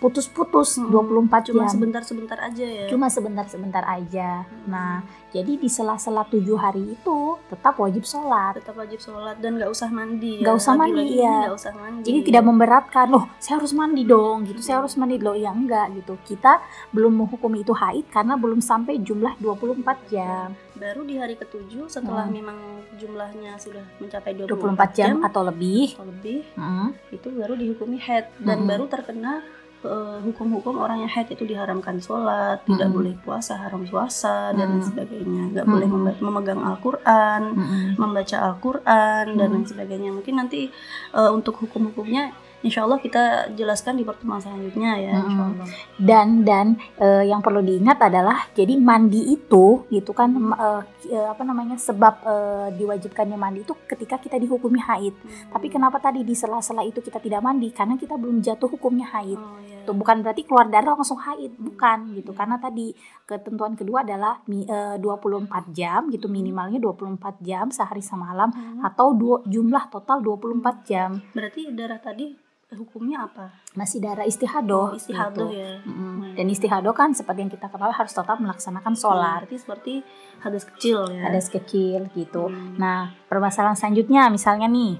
putus-putus 0.00 0.80
hmm, 0.80 0.88
24 0.88 1.52
cuma 1.52 1.68
jam. 1.68 1.76
sebentar-sebentar 1.76 2.38
aja 2.40 2.64
ya. 2.64 2.86
Cuma 2.88 3.12
sebentar-sebentar 3.12 3.84
aja. 3.84 4.48
Hmm. 4.48 4.72
Nah, 4.72 4.94
jadi 5.30 5.60
di 5.60 5.68
sela-sela 5.68 6.24
tujuh 6.26 6.56
hari 6.56 6.96
itu 6.96 7.18
tetap 7.52 7.76
wajib 7.76 8.08
sholat. 8.08 8.56
Tetap 8.56 8.74
wajib 8.80 8.98
sholat 8.98 9.36
dan 9.38 9.60
nggak 9.60 9.68
usah 9.68 9.92
mandi. 9.92 10.40
Nggak 10.40 10.56
ya. 10.56 10.60
usah 10.64 10.74
mandi 10.74 11.06
ya. 11.20 11.38
Gak 11.46 11.56
usah 11.60 11.72
mandi. 11.76 12.04
Jadi 12.08 12.18
ya. 12.18 12.26
tidak 12.32 12.44
memberatkan 12.48 13.06
loh. 13.12 13.24
Saya 13.36 13.54
harus 13.60 13.72
mandi 13.76 14.02
dong 14.08 14.48
gitu. 14.48 14.60
Saya 14.64 14.80
harus 14.80 14.96
mandi 14.96 15.20
loh. 15.20 15.36
Ya 15.36 15.52
enggak 15.52 15.86
gitu. 16.00 16.16
Kita 16.24 16.64
belum 16.96 17.12
menghukumi 17.20 17.60
itu 17.60 17.76
haid 17.76 18.08
karena 18.08 18.34
belum 18.40 18.64
sampai 18.64 18.98
jumlah 19.04 19.36
24 19.38 20.10
jam. 20.10 20.56
Baru 20.80 21.04
di 21.04 21.20
hari 21.20 21.36
ketujuh 21.36 21.92
setelah 21.92 22.24
hmm. 22.24 22.34
memang 22.34 22.58
jumlahnya 22.96 23.60
sudah 23.60 23.84
mencapai 24.00 24.32
24, 24.32 24.96
24 24.96 24.96
jam, 24.96 25.08
jam 25.12 25.16
atau 25.28 25.42
lebih. 25.44 25.92
Atau 25.92 26.08
lebih. 26.08 26.40
Hmm. 26.56 26.96
Itu 27.12 27.28
baru 27.36 27.52
dihukumi 27.52 28.00
haid 28.00 28.32
dan 28.40 28.64
hmm. 28.64 28.68
baru 28.72 28.84
terkena 28.88 29.44
uh, 29.84 30.18
hukum-hukum 30.24 30.80
orang 30.80 31.04
yang 31.04 31.10
haid 31.10 31.32
itu 31.32 31.44
diharamkan 31.46 32.00
sholat, 32.00 32.60
hmm. 32.64 32.76
tidak 32.76 32.88
boleh 32.92 33.14
puasa, 33.20 33.56
haram 33.56 33.84
puasa 33.86 34.52
dan 34.52 34.76
lain 34.76 34.84
sebagainya, 34.84 35.42
nggak 35.56 35.66
hmm. 35.66 35.74
boleh 35.74 35.88
memegang 36.20 36.60
Al-Quran, 36.60 37.42
hmm. 37.56 37.88
membaca 37.96 38.36
Al-Quran 38.52 39.24
dan 39.36 39.48
lain 39.50 39.66
sebagainya. 39.66 40.10
Mungkin 40.12 40.34
nanti 40.36 40.68
uh, 41.16 41.30
untuk 41.32 41.56
hukum-hukumnya 41.64 42.32
Insya 42.60 42.84
Allah 42.84 43.00
kita 43.00 43.56
jelaskan 43.56 43.96
di 43.96 44.04
pertemuan 44.04 44.36
selanjutnya 44.36 44.92
ya. 45.00 45.16
Hmm. 45.16 45.56
Dan 45.96 46.44
dan 46.44 46.76
uh, 47.00 47.24
yang 47.24 47.40
perlu 47.40 47.64
diingat 47.64 47.96
adalah 48.04 48.52
jadi 48.52 48.76
mandi 48.76 49.32
itu 49.32 49.88
gitu 49.88 50.12
kan 50.12 50.28
uh, 50.36 50.84
apa 51.32 51.42
namanya 51.42 51.80
sebab 51.80 52.14
uh, 52.20 52.68
diwajibkannya 52.76 53.40
mandi 53.40 53.64
itu 53.64 53.72
ketika 53.88 54.20
kita 54.20 54.36
dihukumi 54.36 54.76
haid. 54.76 55.16
Hmm. 55.16 55.56
Tapi 55.56 55.72
kenapa 55.72 55.96
tadi 56.04 56.20
di 56.20 56.36
sela-sela 56.36 56.84
itu 56.84 57.00
kita 57.00 57.16
tidak 57.16 57.40
mandi? 57.40 57.72
Karena 57.72 57.96
kita 57.96 58.20
belum 58.20 58.44
jatuh 58.44 58.68
hukumnya 58.68 59.08
haid. 59.08 59.40
Oh, 59.40 59.56
yeah. 59.64 59.88
Tuh 59.88 59.96
bukan 59.96 60.20
berarti 60.20 60.44
keluar 60.44 60.68
darah 60.68 60.92
langsung 60.92 61.16
haid, 61.16 61.56
bukan 61.56 62.12
gitu. 62.12 62.36
Karena 62.36 62.60
tadi 62.60 62.92
ketentuan 63.24 63.72
kedua 63.72 64.04
adalah 64.04 64.44
uh, 64.44 65.00
24 65.00 65.72
jam 65.72 66.12
gitu 66.12 66.28
minimalnya 66.28 66.76
24 66.76 67.40
jam 67.40 67.72
sehari 67.72 68.04
semalam 68.04 68.52
hmm. 68.52 68.84
atau 68.84 69.16
dua, 69.16 69.40
jumlah 69.48 69.88
total 69.88 70.20
24 70.20 70.84
jam. 70.84 71.16
Berarti 71.32 71.72
darah 71.72 71.96
tadi 71.96 72.49
hukumnya 72.74 73.26
apa? 73.26 73.50
Masih 73.74 73.98
darah 73.98 74.22
istihadoh. 74.22 74.94
Oh, 74.94 74.98
istihadoh 74.98 75.50
gitu. 75.50 75.58
ya. 75.58 75.82
Mm-hmm. 75.82 76.38
Dan 76.38 76.46
istihadoh 76.50 76.94
kan 76.94 77.10
seperti 77.10 77.42
yang 77.42 77.52
kita 77.52 77.66
ketahui 77.66 77.94
harus 77.94 78.12
tetap 78.14 78.38
melaksanakan 78.38 78.94
sholat. 78.94 79.42
Berarti 79.42 79.56
seperti 79.58 79.94
hadas 80.38 80.64
kecil 80.66 80.98
ya. 81.10 81.22
Hadas 81.30 81.46
kecil 81.50 82.00
gitu. 82.14 82.46
Hmm. 82.46 82.78
Nah 82.78 83.14
permasalahan 83.26 83.74
selanjutnya 83.74 84.30
misalnya 84.30 84.70
nih. 84.70 84.94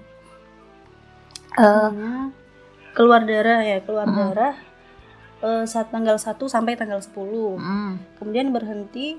Uh, 1.58 2.30
keluar 2.94 3.26
darah 3.26 3.66
ya 3.66 3.82
keluar 3.82 4.06
mm. 4.06 4.14
darah 4.14 4.54
uh, 5.42 5.64
saat 5.66 5.90
tanggal 5.90 6.14
1 6.14 6.38
sampai 6.38 6.78
tanggal 6.78 7.02
10. 7.02 7.10
Mm. 7.58 7.92
Kemudian 8.22 8.48
berhenti 8.54 9.18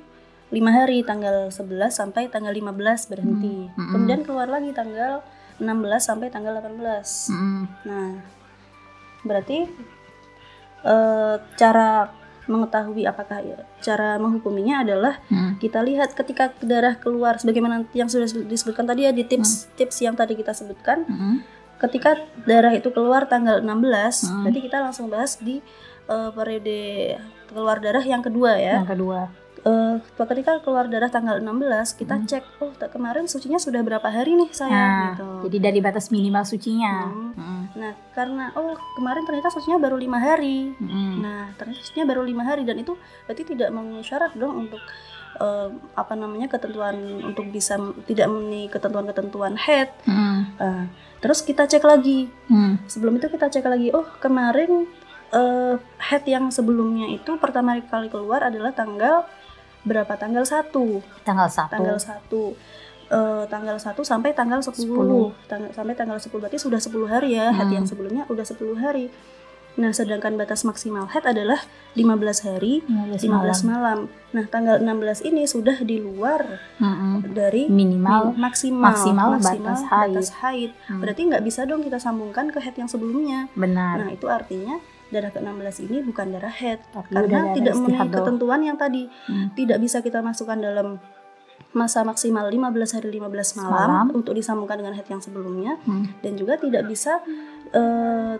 lima 0.51 0.71
hari 0.75 1.03
tanggal 1.07 1.47
11 1.47 1.91
sampai 1.91 2.27
tanggal 2.27 2.51
15 2.51 3.11
berhenti. 3.11 3.71
Mm. 3.71 3.91
Kemudian 3.95 4.21
keluar 4.27 4.47
lagi 4.51 4.71
tanggal 4.75 5.23
16 5.59 5.67
sampai 6.01 6.27
tanggal 6.27 6.59
18. 6.59 7.31
Mm. 7.31 7.63
Nah, 7.87 8.09
Berarti 9.21 9.69
uh, 10.85 11.35
cara 11.57 12.11
mengetahui 12.49 13.05
apakah 13.05 13.39
cara 13.79 14.17
menghukuminya 14.17 14.81
adalah 14.83 15.21
hmm. 15.29 15.61
kita 15.61 15.79
lihat 15.85 16.17
ketika 16.17 16.51
darah 16.59 16.97
keluar 16.97 17.37
sebagaimana 17.37 17.85
yang 17.93 18.09
sudah 18.09 18.27
disebutkan 18.49 18.89
tadi 18.89 19.07
ya 19.07 19.13
di 19.13 19.23
tips 19.23 19.69
hmm. 19.69 19.77
tips 19.77 19.97
yang 20.03 20.15
tadi 20.17 20.33
kita 20.33 20.51
sebutkan. 20.51 21.05
Hmm. 21.05 21.37
Ketika 21.81 22.13
darah 22.45 22.77
itu 22.77 22.93
keluar 22.93 23.25
tanggal 23.25 23.57
16, 23.57 23.65
hmm. 23.65 24.41
berarti 24.45 24.59
kita 24.61 24.77
langsung 24.85 25.09
bahas 25.09 25.41
di 25.41 25.57
uh, 26.05 26.29
periode 26.29 27.17
keluar 27.49 27.81
darah 27.81 28.05
yang 28.05 28.21
kedua 28.21 28.57
ya. 28.57 28.81
Yang 28.81 28.97
kedua 28.97 29.40
uh, 29.65 29.95
ketika 30.01 30.61
keluar 30.61 30.89
darah 30.89 31.09
tanggal 31.09 31.37
16 31.37 31.99
kita 31.99 32.15
hmm. 32.17 32.25
cek 32.27 32.43
oh 32.61 32.71
kemarin 32.89 33.25
sucinya 33.29 33.61
sudah 33.61 33.81
berapa 33.85 34.05
hari 34.05 34.33
nih 34.37 34.49
saya 34.53 34.73
nah, 34.73 35.05
gitu. 35.13 35.29
Jadi 35.49 35.57
dari 35.61 35.79
batas 35.79 36.09
minimal 36.09 36.43
sucinya. 36.45 37.09
Hmm. 37.09 37.33
Hmm. 37.37 37.63
Nah 37.77 37.93
karena 38.13 38.53
oh 38.57 38.77
kemarin 38.97 39.23
ternyata 39.25 39.49
sucinya 39.53 39.77
baru 39.77 39.97
lima 39.97 40.17
hari. 40.17 40.73
Hmm. 40.77 41.21
Nah 41.21 41.53
ternyata 41.57 41.81
sucinya 41.85 42.05
baru 42.09 42.21
lima 42.25 42.43
hari 42.45 42.65
dan 42.65 42.81
itu 42.81 42.97
berarti 43.29 43.43
tidak 43.45 43.69
memenuhi 43.69 44.05
syarat 44.05 44.33
dong 44.33 44.67
untuk 44.67 44.81
uh, 45.39 45.69
apa 45.93 46.13
namanya 46.17 46.51
ketentuan 46.51 46.97
untuk 47.25 47.47
bisa 47.49 47.77
tidak 48.09 48.27
memenuhi 48.29 48.67
ketentuan-ketentuan 48.69 49.55
head. 49.57 49.93
Hmm. 50.05 50.51
Uh, 50.57 50.85
terus 51.21 51.45
kita 51.45 51.69
cek 51.69 51.85
lagi. 51.85 52.27
Hmm. 52.49 52.81
Sebelum 52.89 53.21
itu 53.21 53.29
kita 53.29 53.47
cek 53.49 53.65
lagi 53.65 53.93
oh 53.93 54.05
kemarin 54.19 54.89
uh, 55.31 55.75
head 55.97 56.23
yang 56.27 56.51
sebelumnya 56.51 57.07
itu 57.09 57.35
pertama 57.39 57.79
kali 57.79 58.11
keluar 58.11 58.43
adalah 58.45 58.75
tanggal 58.75 59.25
berapa? 59.87 60.13
Tanggal 60.17 60.43
1 60.45 60.71
tanggal 61.25 61.49
1 61.49 61.71
tanggal 61.73 61.97
1 61.97 62.81
Uh, 63.11 63.43
tanggal 63.51 63.75
1 63.75 63.91
sampai 64.07 64.31
tanggal 64.31 64.63
10, 64.63 64.87
10. 64.87 65.35
Tang 65.51 65.67
sampai 65.75 65.99
tanggal 65.99 66.15
10 66.15 66.31
berarti 66.31 66.55
sudah 66.55 66.79
10 66.79 67.11
hari 67.11 67.35
ya. 67.35 67.51
Hmm. 67.51 67.59
head 67.59 67.69
yang 67.75 67.83
sebelumnya 67.83 68.23
udah 68.31 68.47
10 68.47 68.79
hari. 68.79 69.11
Nah 69.75 69.91
sedangkan 69.95 70.35
batas 70.35 70.67
maksimal 70.67 71.07
head 71.11 71.23
adalah 71.23 71.59
15 71.95 72.47
hari 72.47 72.83
15, 72.87 73.27
15 73.27 73.27
malam. 73.27 73.67
malam. 73.67 73.99
Nah 74.31 74.45
tanggal 74.47 74.79
16 74.79 75.27
ini 75.27 75.43
sudah 75.43 75.79
di 75.83 75.99
luar 75.99 76.59
hmm. 76.79 77.35
dari 77.35 77.67
minimal 77.67 78.35
maksimal 78.35 78.95
maksimal, 78.95 79.27
maksimal 79.35 79.75
batas 79.75 79.81
haid, 79.87 80.11
batas 80.15 80.29
haid. 80.43 80.71
Hmm. 80.87 80.99
berarti 81.03 81.21
nggak 81.31 81.43
bisa 81.43 81.67
dong 81.67 81.83
kita 81.83 81.99
sambungkan 81.99 82.47
ke 82.51 82.59
head 82.59 82.75
yang 82.75 82.87
sebelumnya. 82.87 83.51
Benar. 83.59 84.07
Nah 84.07 84.09
itu 84.11 84.27
artinya 84.27 84.79
darah 85.11 85.31
ke-16 85.31 85.75
ini 85.91 85.97
bukan 86.07 86.25
darah 86.31 86.55
head 86.55 86.79
Tapi 86.95 87.11
karena 87.13 87.51
tidak 87.53 87.73
memenuhi 87.77 88.09
ketentuan 88.09 88.59
yang 88.63 88.77
tadi 88.79 89.03
hmm. 89.07 89.53
tidak 89.53 89.77
bisa 89.83 89.99
kita 89.99 90.23
masukkan 90.23 90.57
dalam 90.57 90.97
masa 91.71 92.03
maksimal 92.03 92.43
15 92.51 92.97
hari 92.99 93.09
15 93.15 93.59
malam, 93.63 93.71
malam. 93.71 94.07
untuk 94.11 94.35
disambungkan 94.35 94.75
dengan 94.75 94.91
head 94.97 95.07
yang 95.07 95.23
sebelumnya 95.23 95.79
hmm. 95.87 96.19
dan 96.19 96.33
juga 96.35 96.59
tidak 96.59 96.83
bisa 96.83 97.23
uh, 97.71 98.35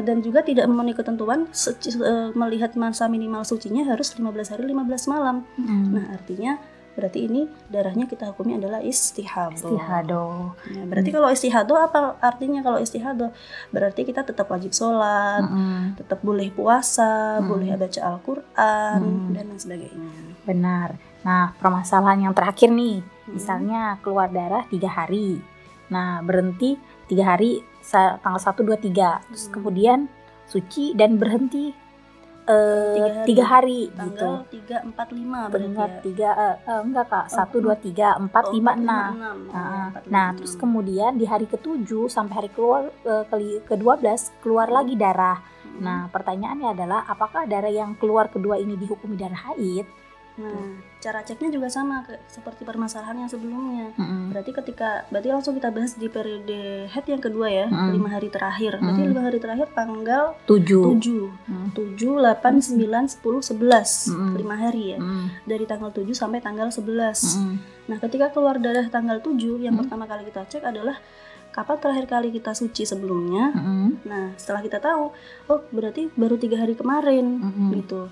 dan 0.00 0.24
juga 0.24 0.40
tidak 0.40 0.64
memenuhi 0.64 0.96
ketentuan 0.96 1.44
uh, 1.44 2.32
melihat 2.32 2.72
masa 2.80 3.04
minimal 3.12 3.44
sucinya 3.44 3.84
harus 3.84 4.16
15 4.16 4.52
hari 4.56 4.64
15 4.72 5.12
malam. 5.12 5.44
Hmm. 5.60 5.92
Nah, 5.92 6.04
artinya 6.16 6.56
berarti 6.98 7.30
ini 7.30 7.46
darahnya 7.70 8.04
kita 8.10 8.30
hukumi 8.34 8.58
adalah 8.58 8.82
istihado. 8.82 9.56
Istihado. 9.56 10.54
Ya, 10.68 10.82
berarti 10.84 11.10
hmm. 11.10 11.16
kalau 11.16 11.28
istihado 11.30 11.74
apa 11.78 12.18
artinya 12.20 12.60
kalau 12.60 12.78
istihado? 12.82 13.30
Berarti 13.70 14.02
kita 14.02 14.26
tetap 14.26 14.50
wajib 14.50 14.74
sholat, 14.74 15.46
hmm. 15.46 16.00
tetap 16.00 16.20
boleh 16.20 16.50
puasa, 16.50 17.38
hmm. 17.40 17.46
boleh 17.46 17.68
baca 17.78 18.00
Al-Quran 18.02 18.98
hmm. 19.00 19.30
dan 19.34 19.44
lain 19.48 19.60
sebagainya. 19.60 20.12
Benar. 20.44 20.88
Nah 21.22 21.54
permasalahan 21.56 22.30
yang 22.30 22.34
terakhir 22.34 22.68
nih, 22.72 23.00
hmm. 23.00 23.32
misalnya 23.32 23.96
keluar 24.02 24.28
darah 24.28 24.66
tiga 24.66 24.90
hari, 24.90 25.38
nah 25.88 26.20
berhenti 26.20 26.76
tiga 27.06 27.36
hari 27.36 27.62
tanggal 27.90 28.38
satu 28.38 28.62
dua 28.62 28.76
tiga, 28.76 29.24
terus 29.30 29.48
hmm. 29.48 29.54
kemudian 29.56 29.98
suci 30.50 30.98
dan 30.98 31.14
berhenti 31.14 31.70
uh, 32.50 33.22
tiga 33.22 33.44
hari, 33.46 33.86
gitu. 33.94 34.30
tiga 34.50 34.82
empat 34.82 35.08
lima 35.14 35.46
benar 35.46 36.02
tiga 36.02 36.28
uh, 36.34 36.56
uh, 36.66 36.80
enggak 36.82 37.06
kak. 37.06 37.26
Oh, 37.30 37.34
satu 37.38 37.56
dua 37.62 37.78
tiga 37.78 38.18
empat 38.18 38.50
oh, 38.50 38.52
lima 38.58 38.72
enam. 38.74 39.10
nah 40.10 40.34
terus 40.34 40.58
kemudian 40.58 41.14
di 41.14 41.24
hari 41.30 41.46
ketujuh 41.46 42.10
sampai 42.10 42.34
hari 42.44 42.50
keluar 42.50 42.90
uh, 43.06 43.22
ke 43.62 43.74
dua 43.78 43.94
belas 43.94 44.34
keluar 44.42 44.66
lagi 44.66 44.98
darah. 44.98 45.38
Hmm. 45.70 45.86
nah 45.86 46.00
pertanyaannya 46.10 46.74
adalah 46.74 47.00
apakah 47.06 47.46
darah 47.46 47.70
yang 47.70 47.94
keluar 47.94 48.26
kedua 48.26 48.58
ini 48.58 48.74
dihukumi 48.74 49.14
darah 49.14 49.54
haid 49.54 49.86
Nah, 50.38 50.78
cara 51.02 51.26
ceknya 51.26 51.50
juga 51.50 51.66
sama 51.66 52.06
ke, 52.06 52.14
seperti 52.30 52.62
permasalahan 52.62 53.26
yang 53.26 53.30
sebelumnya. 53.30 53.90
Mm-hmm. 53.98 54.22
Berarti 54.30 54.50
ketika 54.54 55.04
berarti 55.10 55.28
langsung 55.32 55.54
kita 55.58 55.68
bahas 55.74 55.98
di 55.98 56.06
periode 56.06 56.86
head 56.86 57.06
yang 57.10 57.18
kedua 57.18 57.50
ya, 57.50 57.66
mm-hmm. 57.66 57.90
lima 57.90 58.08
hari 58.14 58.28
terakhir. 58.30 58.78
Berarti 58.78 59.02
lima 59.04 59.22
hari 59.26 59.38
terakhir 59.42 59.68
tanggal 59.74 60.38
tujuh, 60.46 60.94
tujuh, 61.74 62.12
delapan, 62.16 62.62
sembilan, 62.62 63.04
sepuluh, 63.10 63.42
sebelas, 63.42 64.06
lima 64.12 64.54
hari 64.54 64.94
ya. 64.94 64.98
Mm-hmm. 65.02 65.26
Dari 65.48 65.64
tanggal 65.66 65.90
tujuh 65.90 66.14
sampai 66.14 66.38
tanggal 66.38 66.70
sebelas. 66.70 67.36
Mm-hmm. 67.36 67.56
Nah, 67.90 67.96
ketika 67.98 68.26
keluar 68.30 68.62
darah 68.62 68.86
tanggal 68.86 69.18
tujuh, 69.18 69.58
yang 69.60 69.74
pertama 69.74 70.06
kali 70.06 70.22
kita 70.30 70.46
cek 70.46 70.62
adalah 70.62 70.96
kapan 71.50 71.76
terakhir 71.82 72.06
kali 72.06 72.28
kita 72.30 72.54
suci 72.54 72.86
sebelumnya. 72.86 73.50
Mm-hmm. 73.50 73.88
Nah, 74.06 74.38
setelah 74.38 74.62
kita 74.62 74.78
tahu, 74.78 75.10
oh 75.50 75.60
berarti 75.74 76.06
baru 76.14 76.38
tiga 76.38 76.62
hari 76.62 76.78
kemarin, 76.78 77.42
mm-hmm. 77.42 77.68
gitu. 77.82 78.06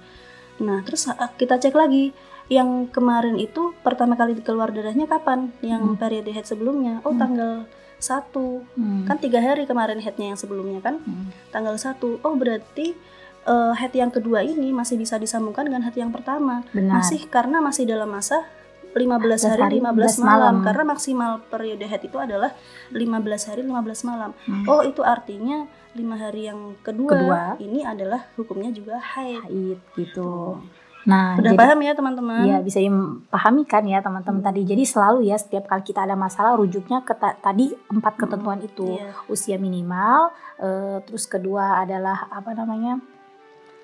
Nah, 0.62 0.82
terus 0.82 1.06
kita 1.38 1.58
cek 1.58 1.74
lagi 1.74 2.10
yang 2.48 2.88
kemarin 2.88 3.36
itu 3.36 3.76
pertama 3.84 4.16
kali 4.16 4.38
keluar 4.40 4.72
darahnya 4.72 5.04
kapan? 5.04 5.52
Yang 5.60 5.82
hmm. 5.84 5.96
periode 6.00 6.30
head 6.32 6.46
sebelumnya? 6.48 7.04
Oh, 7.04 7.12
hmm. 7.12 7.20
tanggal 7.20 7.52
satu. 8.00 8.64
Hmm. 8.78 9.04
Kan 9.04 9.18
tiga 9.20 9.42
hari 9.42 9.68
kemarin 9.68 10.00
headnya 10.00 10.32
yang 10.34 10.40
sebelumnya 10.40 10.80
kan? 10.80 11.02
Hmm. 11.04 11.28
Tanggal 11.52 11.76
satu. 11.76 12.16
Oh, 12.24 12.34
berarti 12.38 12.96
uh, 13.44 13.76
head 13.76 13.92
yang 13.92 14.08
kedua 14.08 14.40
ini 14.46 14.72
masih 14.72 14.96
bisa 14.96 15.20
disambungkan 15.20 15.68
dengan 15.68 15.84
head 15.84 15.96
yang 15.98 16.10
pertama. 16.10 16.64
Benar. 16.72 17.04
Masih 17.04 17.28
karena 17.28 17.60
masih 17.60 17.84
dalam 17.84 18.08
masa 18.08 18.48
15 18.96 19.52
hari, 19.52 19.78
15 19.78 19.84
malam. 19.84 20.24
malam 20.24 20.54
karena 20.64 20.82
maksimal 20.88 21.32
periode 21.52 21.84
head 21.84 22.02
itu 22.08 22.16
adalah 22.16 22.56
15 22.90 23.48
hari 23.52 23.60
15 23.62 24.08
malam. 24.08 24.30
Hmm. 24.48 24.64
Oh, 24.64 24.80
itu 24.80 25.04
artinya 25.04 25.68
lima 25.96 26.16
hari 26.20 26.50
yang 26.50 26.76
kedua, 26.84 27.10
kedua 27.12 27.40
ini 27.62 27.80
adalah 27.84 28.28
hukumnya 28.36 28.68
juga 28.74 29.00
haid. 29.00 29.44
Haid 29.48 29.78
gitu. 29.96 30.60
Nah, 31.08 31.40
udah 31.40 31.56
jadi, 31.56 31.58
paham 31.58 31.78
ya 31.80 31.92
teman-teman? 31.96 32.44
Iya, 32.44 32.58
bisa 32.60 32.78
dipahami 32.84 33.62
kan 33.64 33.80
ya 33.88 34.04
teman-teman 34.04 34.44
hmm. 34.44 34.48
tadi. 34.52 34.60
Jadi 34.68 34.82
selalu 34.84 35.32
ya 35.32 35.40
setiap 35.40 35.64
kali 35.64 35.80
kita 35.80 36.04
ada 36.04 36.12
masalah 36.12 36.52
rujuknya 36.60 37.00
ke 37.00 37.16
tadi 37.16 37.72
empat 37.88 38.12
hmm, 38.12 38.22
ketentuan 38.26 38.60
hmm, 38.60 38.68
itu. 38.68 38.88
Iya. 39.00 39.12
Usia 39.32 39.56
minimal, 39.56 40.34
uh, 40.60 41.00
terus 41.08 41.24
kedua 41.24 41.80
adalah 41.80 42.28
apa 42.28 42.52
namanya? 42.52 43.00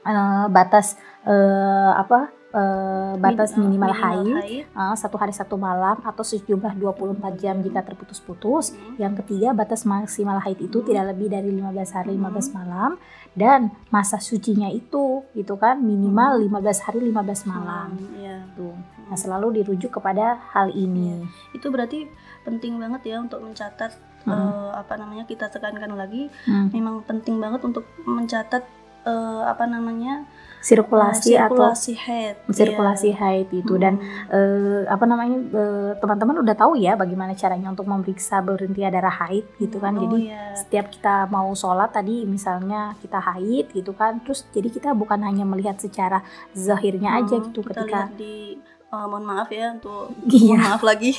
Uh, 0.05 0.53
batas 0.53 1.01
uh, 1.25 1.97
apa? 1.97 2.29
Uh, 2.55 3.13
batas 3.17 3.53
Min- 3.53 3.59
uh, 3.59 3.69
minimal, 3.69 3.91
minimal 3.91 3.93
haid, 3.93 4.37
haid. 4.41 4.65
uh, 4.73 4.95
satu 4.95 5.17
hari 5.17 5.35
satu 5.35 5.59
malam 5.59 5.99
atau 6.01 6.23
sejumlah 6.23 6.73
24 6.73 7.19
jam 7.37 7.59
jika 7.59 7.83
terputus-putus. 7.83 8.73
Hmm. 8.73 8.95
Yang 8.97 9.13
ketiga 9.23 9.51
batas 9.51 9.83
maksimal 9.83 10.39
haid 10.39 10.63
itu 10.63 10.79
Hmm. 10.79 10.87
tidak 10.87 11.05
lebih 11.11 11.29
dari 11.29 11.51
15 11.51 11.91
hari 11.91 12.15
15 12.15 12.47
Hmm. 12.47 12.55
malam 12.57 12.91
dan 13.35 13.61
masa 13.91 14.17
sucinya 14.19 14.71
itu 14.71 15.27
gitu 15.33 15.55
kan 15.57 15.77
minimal 15.77 16.39
Hmm. 16.39 16.43
15 16.49 16.79
hari 16.81 17.03
15 17.03 17.43
malam. 17.45 17.91
Hmm, 17.93 18.15
iya. 18.15 18.39
Tuh. 18.55 18.73
Nah, 19.05 19.19
selalu 19.19 19.61
dirujuk 19.61 19.91
kepada 19.93 20.39
hal 20.55 20.71
ini. 20.71 21.27
Itu 21.51 21.69
berarti 21.69 22.07
penting 22.41 22.79
banget 22.79 23.03
ya 23.05 23.17
untuk 23.19 23.41
mencatat 23.41 23.93
Hmm. 24.25 24.33
eh, 24.33 24.71
apa 24.73 24.97
namanya 24.97 25.25
kita 25.25 25.49
tekankan 25.49 25.93
lagi 25.93 26.33
Hmm. 26.45 26.71
memang 26.71 27.03
penting 27.03 27.37
banget 27.37 27.61
untuk 27.61 27.85
mencatat 28.01 28.65
eh, 29.05 29.43
apa 29.45 29.67
namanya 29.67 30.25
Sirkulasi, 30.65 31.37
atau 31.37 31.61
sirkulasi 31.61 31.93
head 31.95 32.35
sirkulasi 32.49 33.09
Iya. 33.11 33.17
haid 33.21 33.49
itu 33.53 33.77
dan 33.77 33.95
Hmm. 33.95 34.33
eh, 34.33 34.83
apa 34.87 35.05
namanya 35.05 35.37
eh, 35.53 35.93
teman-teman 35.95 36.41
udah 36.41 36.57
tahu 36.57 36.73
ya 36.75 36.97
bagaimana 36.97 37.33
caranya 37.35 37.69
untuk 37.69 37.85
memeriksa 37.85 38.41
berhenti 38.41 38.81
darah 38.81 39.13
haid 39.15 39.45
gitu 39.61 39.77
kan 39.77 39.93
Oh, 39.93 40.01
jadi 40.01 40.17
iya. 40.25 40.57
setiap 40.57 40.89
kita 40.89 41.29
mau 41.29 41.53
sholat 41.53 41.93
tadi 41.93 42.25
misalnya 42.25 42.97
kita 42.97 43.21
haid 43.23 43.71
gitu 43.71 43.93
kan 43.93 44.19
terus 44.19 44.49
jadi 44.49 44.69
kita 44.69 44.91
bukan 44.93 45.21
hanya 45.21 45.45
melihat 45.45 45.77
secara 45.77 46.25
zahirnya 46.51 47.13
aja 47.15 47.37
Hmm, 47.37 47.45
gitu 47.45 47.61
kita 47.61 47.85
ketika 47.85 47.85
lihat 48.01 48.17
di 48.17 48.57
eh, 48.97 49.07
mohon 49.07 49.25
maaf 49.25 49.49
ya 49.49 49.73
untuk 49.73 50.15
Iya. 50.25 50.55
mohon 50.55 50.63
maaf 50.65 50.83
lagi 50.83 51.11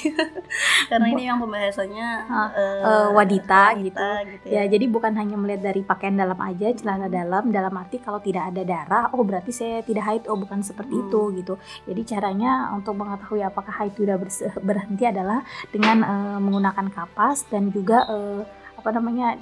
karena 0.89 1.07
ini 1.07 1.23
yang 1.25 1.37
pembahasannya 1.37 2.07
Ah, 2.25 2.49
eh, 2.51 2.81
eh, 2.81 3.07
wanita 3.11 3.61
gitu, 3.77 3.99
gitu 4.31 4.45
ya 4.47 4.63
ya. 4.63 4.71
jadi 4.71 4.85
bukan 4.87 5.13
hanya 5.13 5.35
melihat 5.35 5.61
dari 5.65 5.81
pakaian 5.81 6.15
dalam 6.15 6.37
aja 6.37 6.67
celana 6.71 7.07
dalam 7.07 7.49
dalam 7.49 7.73
arti 7.73 7.97
kalau 7.97 8.19
tidak 8.19 8.49
ada 8.49 8.61
darah 8.63 9.05
oh 9.11 9.21
berarti 9.21 9.51
saya 9.51 9.81
tidak 9.81 10.03
haid 10.03 10.23
oh 10.25 10.35
bukan 10.35 10.61
seperti 10.61 10.91
Hmm. 10.91 11.05
itu 11.05 11.21
gitu 11.35 11.53
jadi 11.83 12.01
caranya 12.07 12.51
untuk 12.71 12.95
mengetahui 12.95 13.41
apakah 13.41 13.73
haid 13.75 13.93
sudah 13.93 14.15
berhenti 14.59 15.03
adalah 15.03 15.43
dengan 15.69 15.97
eh, 15.99 16.39
menggunakan 16.39 16.87
kapas 16.89 17.45
dan 17.47 17.69
juga 17.69 18.05
eh, 18.05 18.41
apa 18.75 18.89
namanya 18.91 19.35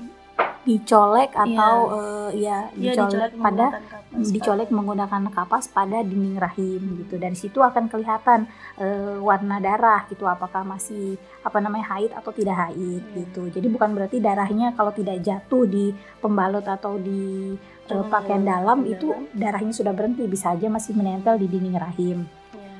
dicolek 0.64 1.36
atau 1.36 1.76
eh, 1.92 2.48
ya 2.48 2.72
Iya, 2.72 2.96
dicolek 2.96 3.36
pada 3.36 3.66
menggunakan 3.68 3.84
kapas, 3.84 4.28
dicolek 4.32 4.70
menggunakan 4.72 5.24
kapas 5.28 5.66
pada 5.68 6.00
dinding 6.00 6.40
rahim 6.40 7.04
gitu 7.04 7.20
dari 7.20 7.36
situ 7.36 7.60
akan 7.60 7.92
kelihatan 7.92 8.48
eh, 8.80 9.20
warna 9.20 9.60
darah 9.60 10.08
gitu 10.08 10.24
apakah 10.24 10.64
masih 10.64 11.20
apa 11.44 11.60
namanya 11.60 11.92
haid 11.92 12.16
atau 12.16 12.32
tidak 12.32 12.56
haid 12.56 13.04
Iya. 13.04 13.16
gitu 13.22 13.52
jadi 13.52 13.68
bukan 13.68 13.92
berarti 13.92 14.18
darahnya 14.18 14.72
kalau 14.72 14.90
tidak 14.90 15.20
jatuh 15.20 15.68
di 15.68 15.92
pembalut 16.18 16.64
atau 16.64 16.96
di 16.96 17.60
Cuma 17.84 18.08
pakaian 18.08 18.40
dalam 18.42 18.80
pakaian 18.80 18.96
itu 18.96 19.08
dalam. 19.12 19.36
darahnya 19.36 19.74
sudah 19.76 19.92
berhenti 19.92 20.24
bisa 20.26 20.56
aja 20.56 20.72
masih 20.72 20.96
menempel 20.96 21.36
di 21.36 21.52
dinding 21.52 21.76
rahim 21.76 22.18
Iya. 22.56 22.72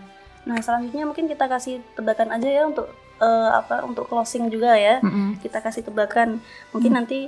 Nah 0.46 0.58
selanjutnya 0.58 1.04
mungkin 1.04 1.28
kita 1.28 1.52
kasih 1.52 1.84
tebakan 1.94 2.32
aja 2.32 2.48
ya 2.48 2.64
untuk 2.64 2.88
eh, 3.24 3.50
apa 3.56 3.82
untuk 3.82 4.06
closing 4.06 4.52
juga 4.52 4.76
ya. 4.76 5.00
Mm-mm. 5.00 5.40
Kita 5.40 5.64
kasih 5.64 5.88
tebakan. 5.88 6.44
Mungkin 6.70 6.92
Hmm. 6.92 7.00
nanti 7.00 7.20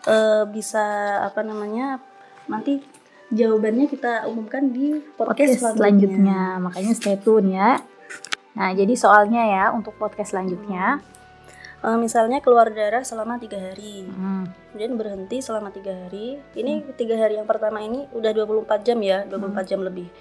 eh, 0.00 0.44
bisa 0.48 0.80
apa 1.20 1.42
namanya 1.42 1.98
nanti 2.46 2.80
jawabannya 3.28 3.86
kita 3.86 4.26
umumkan 4.26 4.72
di 4.72 4.96
podcast, 5.14 5.60
podcast 5.60 5.76
selanjutnya 5.76 6.58
makanya 6.58 6.92
stay 6.96 7.14
tune 7.14 7.52
ya 7.52 7.78
nah 8.50 8.74
jadi 8.74 8.90
soalnya 8.98 9.46
ya 9.46 9.64
untuk 9.70 9.94
podcast 9.94 10.32
selanjutnya 10.32 10.98
Eh, 11.80 11.96
misalnya 11.96 12.44
keluar 12.44 12.68
darah 12.68 13.00
selama 13.00 13.40
tiga 13.40 13.56
hari, 13.56 14.04
Hmm. 14.04 14.44
kemudian 14.68 15.00
berhenti 15.00 15.40
selama 15.40 15.72
tiga 15.72 15.96
hari. 15.96 16.36
Ini 16.52 16.84
tiga 16.92 17.16
hari 17.16 17.40
yang 17.40 17.48
pertama 17.48 17.80
ini 17.80 18.04
udah 18.12 18.36
24 18.36 18.84
jam 18.84 19.00
ya, 19.00 19.24
24 19.24 19.64
jam 19.64 19.80
lebih. 19.80 20.12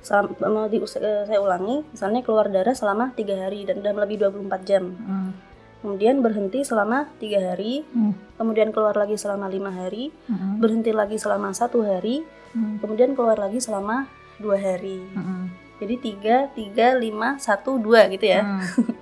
Selam- 0.00 0.32
mau 0.40 0.66
di, 0.66 0.80
eh, 0.80 1.24
saya 1.28 1.40
ulangi, 1.40 1.84
misalnya 1.92 2.24
keluar 2.24 2.48
darah 2.48 2.72
selama 2.72 3.12
tiga 3.12 3.36
hari 3.36 3.68
dan 3.68 3.84
dalam 3.84 4.00
lebih 4.00 4.16
24 4.20 4.62
jam. 4.64 4.84
Hmm. 4.96 5.32
kemudian 5.80 6.20
berhenti 6.20 6.60
selama 6.60 7.08
tiga 7.16 7.40
hari, 7.40 7.88
Hmm. 7.96 8.12
kemudian 8.36 8.68
keluar 8.68 8.92
lagi 8.92 9.16
selama 9.16 9.48
lima 9.48 9.72
hari, 9.72 10.12
Hmm. 10.28 10.60
berhenti 10.60 10.92
lagi 10.92 11.16
selama 11.16 11.56
satu 11.56 11.80
hari, 11.80 12.20
Hmm. 12.52 12.76
kemudian 12.84 13.16
keluar 13.16 13.40
lagi 13.40 13.64
selama 13.64 14.04
dua 14.36 14.60
hari. 14.60 15.00
Hmm. 15.16 15.48
Jadi 15.80 15.94
tiga, 15.96 16.52
tiga, 16.52 16.92
lima, 16.92 17.40
satu, 17.40 17.80
dua 17.80 18.12
gitu 18.12 18.28
ya. 18.28 18.44
Hmm. 18.44 18.60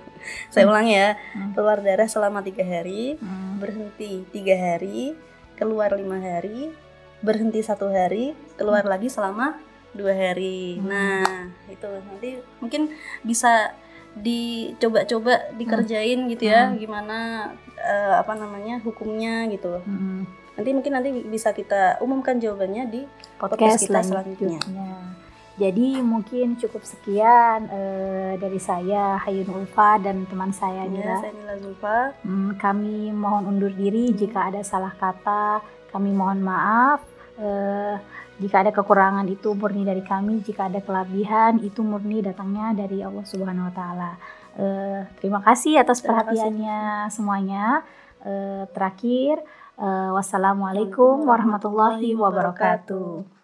Saya 0.55 0.71
ulangi 0.71 0.95
ya, 0.95 1.19
Hmm. 1.35 1.51
keluar 1.51 1.83
darah 1.83 2.07
selama 2.07 2.39
tiga 2.39 2.63
hari, 2.63 3.19
Hmm. 3.19 3.59
berhenti 3.59 4.23
tiga 4.31 4.55
hari, 4.55 5.19
keluar 5.59 5.91
lima 5.91 6.15
hari, 6.15 6.71
berhenti 7.19 7.59
satu 7.59 7.91
hari, 7.91 8.39
keluar 8.55 8.87
lagi 8.87 9.11
selama 9.11 9.59
dua 9.91 10.13
hari. 10.13 10.77
Hmm. 10.77 10.87
Nah 10.87 11.27
itu 11.67 11.87
nanti 11.87 12.29
mungkin 12.57 12.81
bisa 13.21 13.73
dicoba-coba 14.15 15.53
dikerjain 15.55 16.27
gitu 16.27 16.43
ya, 16.45 16.67
Hmm. 16.67 16.77
gimana 16.77 17.17
eh, 17.75 18.13
apa 18.15 18.33
namanya 18.33 18.81
hukumnya 18.81 19.47
gitu. 19.47 19.79
Hmm. 19.81 20.27
Nanti 20.55 20.69
mungkin 20.71 20.91
nanti 20.91 21.09
bisa 21.23 21.51
kita 21.51 21.97
umumkan 21.99 22.35
jawabannya 22.35 22.83
di 22.87 23.01
podcast, 23.37 23.79
Podcast 23.79 23.81
kita 23.81 23.99
selanjutnya. 24.03 24.59
selanjutnya. 24.59 24.91
Jadi 25.55 25.99
mungkin 25.99 26.55
cukup 26.55 26.83
sekian 26.83 27.67
eh, 27.67 28.33
dari 28.35 28.59
saya 28.59 29.19
Hayun 29.19 29.51
Ulfa 29.53 29.99
dan 29.99 30.23
teman 30.23 30.51
saya 30.51 30.83
ya, 30.83 30.91
Nira. 30.91 31.19
saya 31.19 31.31
Nila 31.31 31.55
Zulfa. 31.57 31.97
Hmm, 32.23 32.55
kami 32.55 33.11
mohon 33.11 33.43
undur 33.45 33.71
diri 33.71 34.11
jika 34.11 34.47
ada 34.47 34.63
salah 34.63 34.91
kata. 34.93 35.59
Kami 35.91 36.11
mohon 36.11 36.39
maaf. 36.39 37.03
Eh, 37.35 37.95
jika 38.39 38.63
ada 38.63 38.71
kekurangan 38.71 39.27
itu 39.27 39.51
murni 39.51 39.83
dari 39.83 39.99
kami. 39.99 40.39
Jika 40.39 40.71
ada 40.71 40.79
kelebihan 40.79 41.59
itu 41.59 41.83
murni 41.83 42.23
datangnya 42.23 42.71
dari 42.71 43.03
Allah 43.03 43.23
Subhanahu 43.27 43.67
Wa 43.69 43.75
Taala. 43.75 44.11
Eh, 44.59 44.99
terima 45.19 45.39
kasih 45.43 45.79
atas 45.83 45.99
Terima 45.99 46.23
kasih. 46.23 46.35
perhatiannya 46.35 46.79
semuanya. 47.11 47.83
Eh, 48.23 48.63
terakhir, 48.75 49.43
eh, 49.79 50.09
wassalamualaikum 50.15 51.23
warahmatullahi 51.23 52.15
wabarakatuh. 52.15 53.38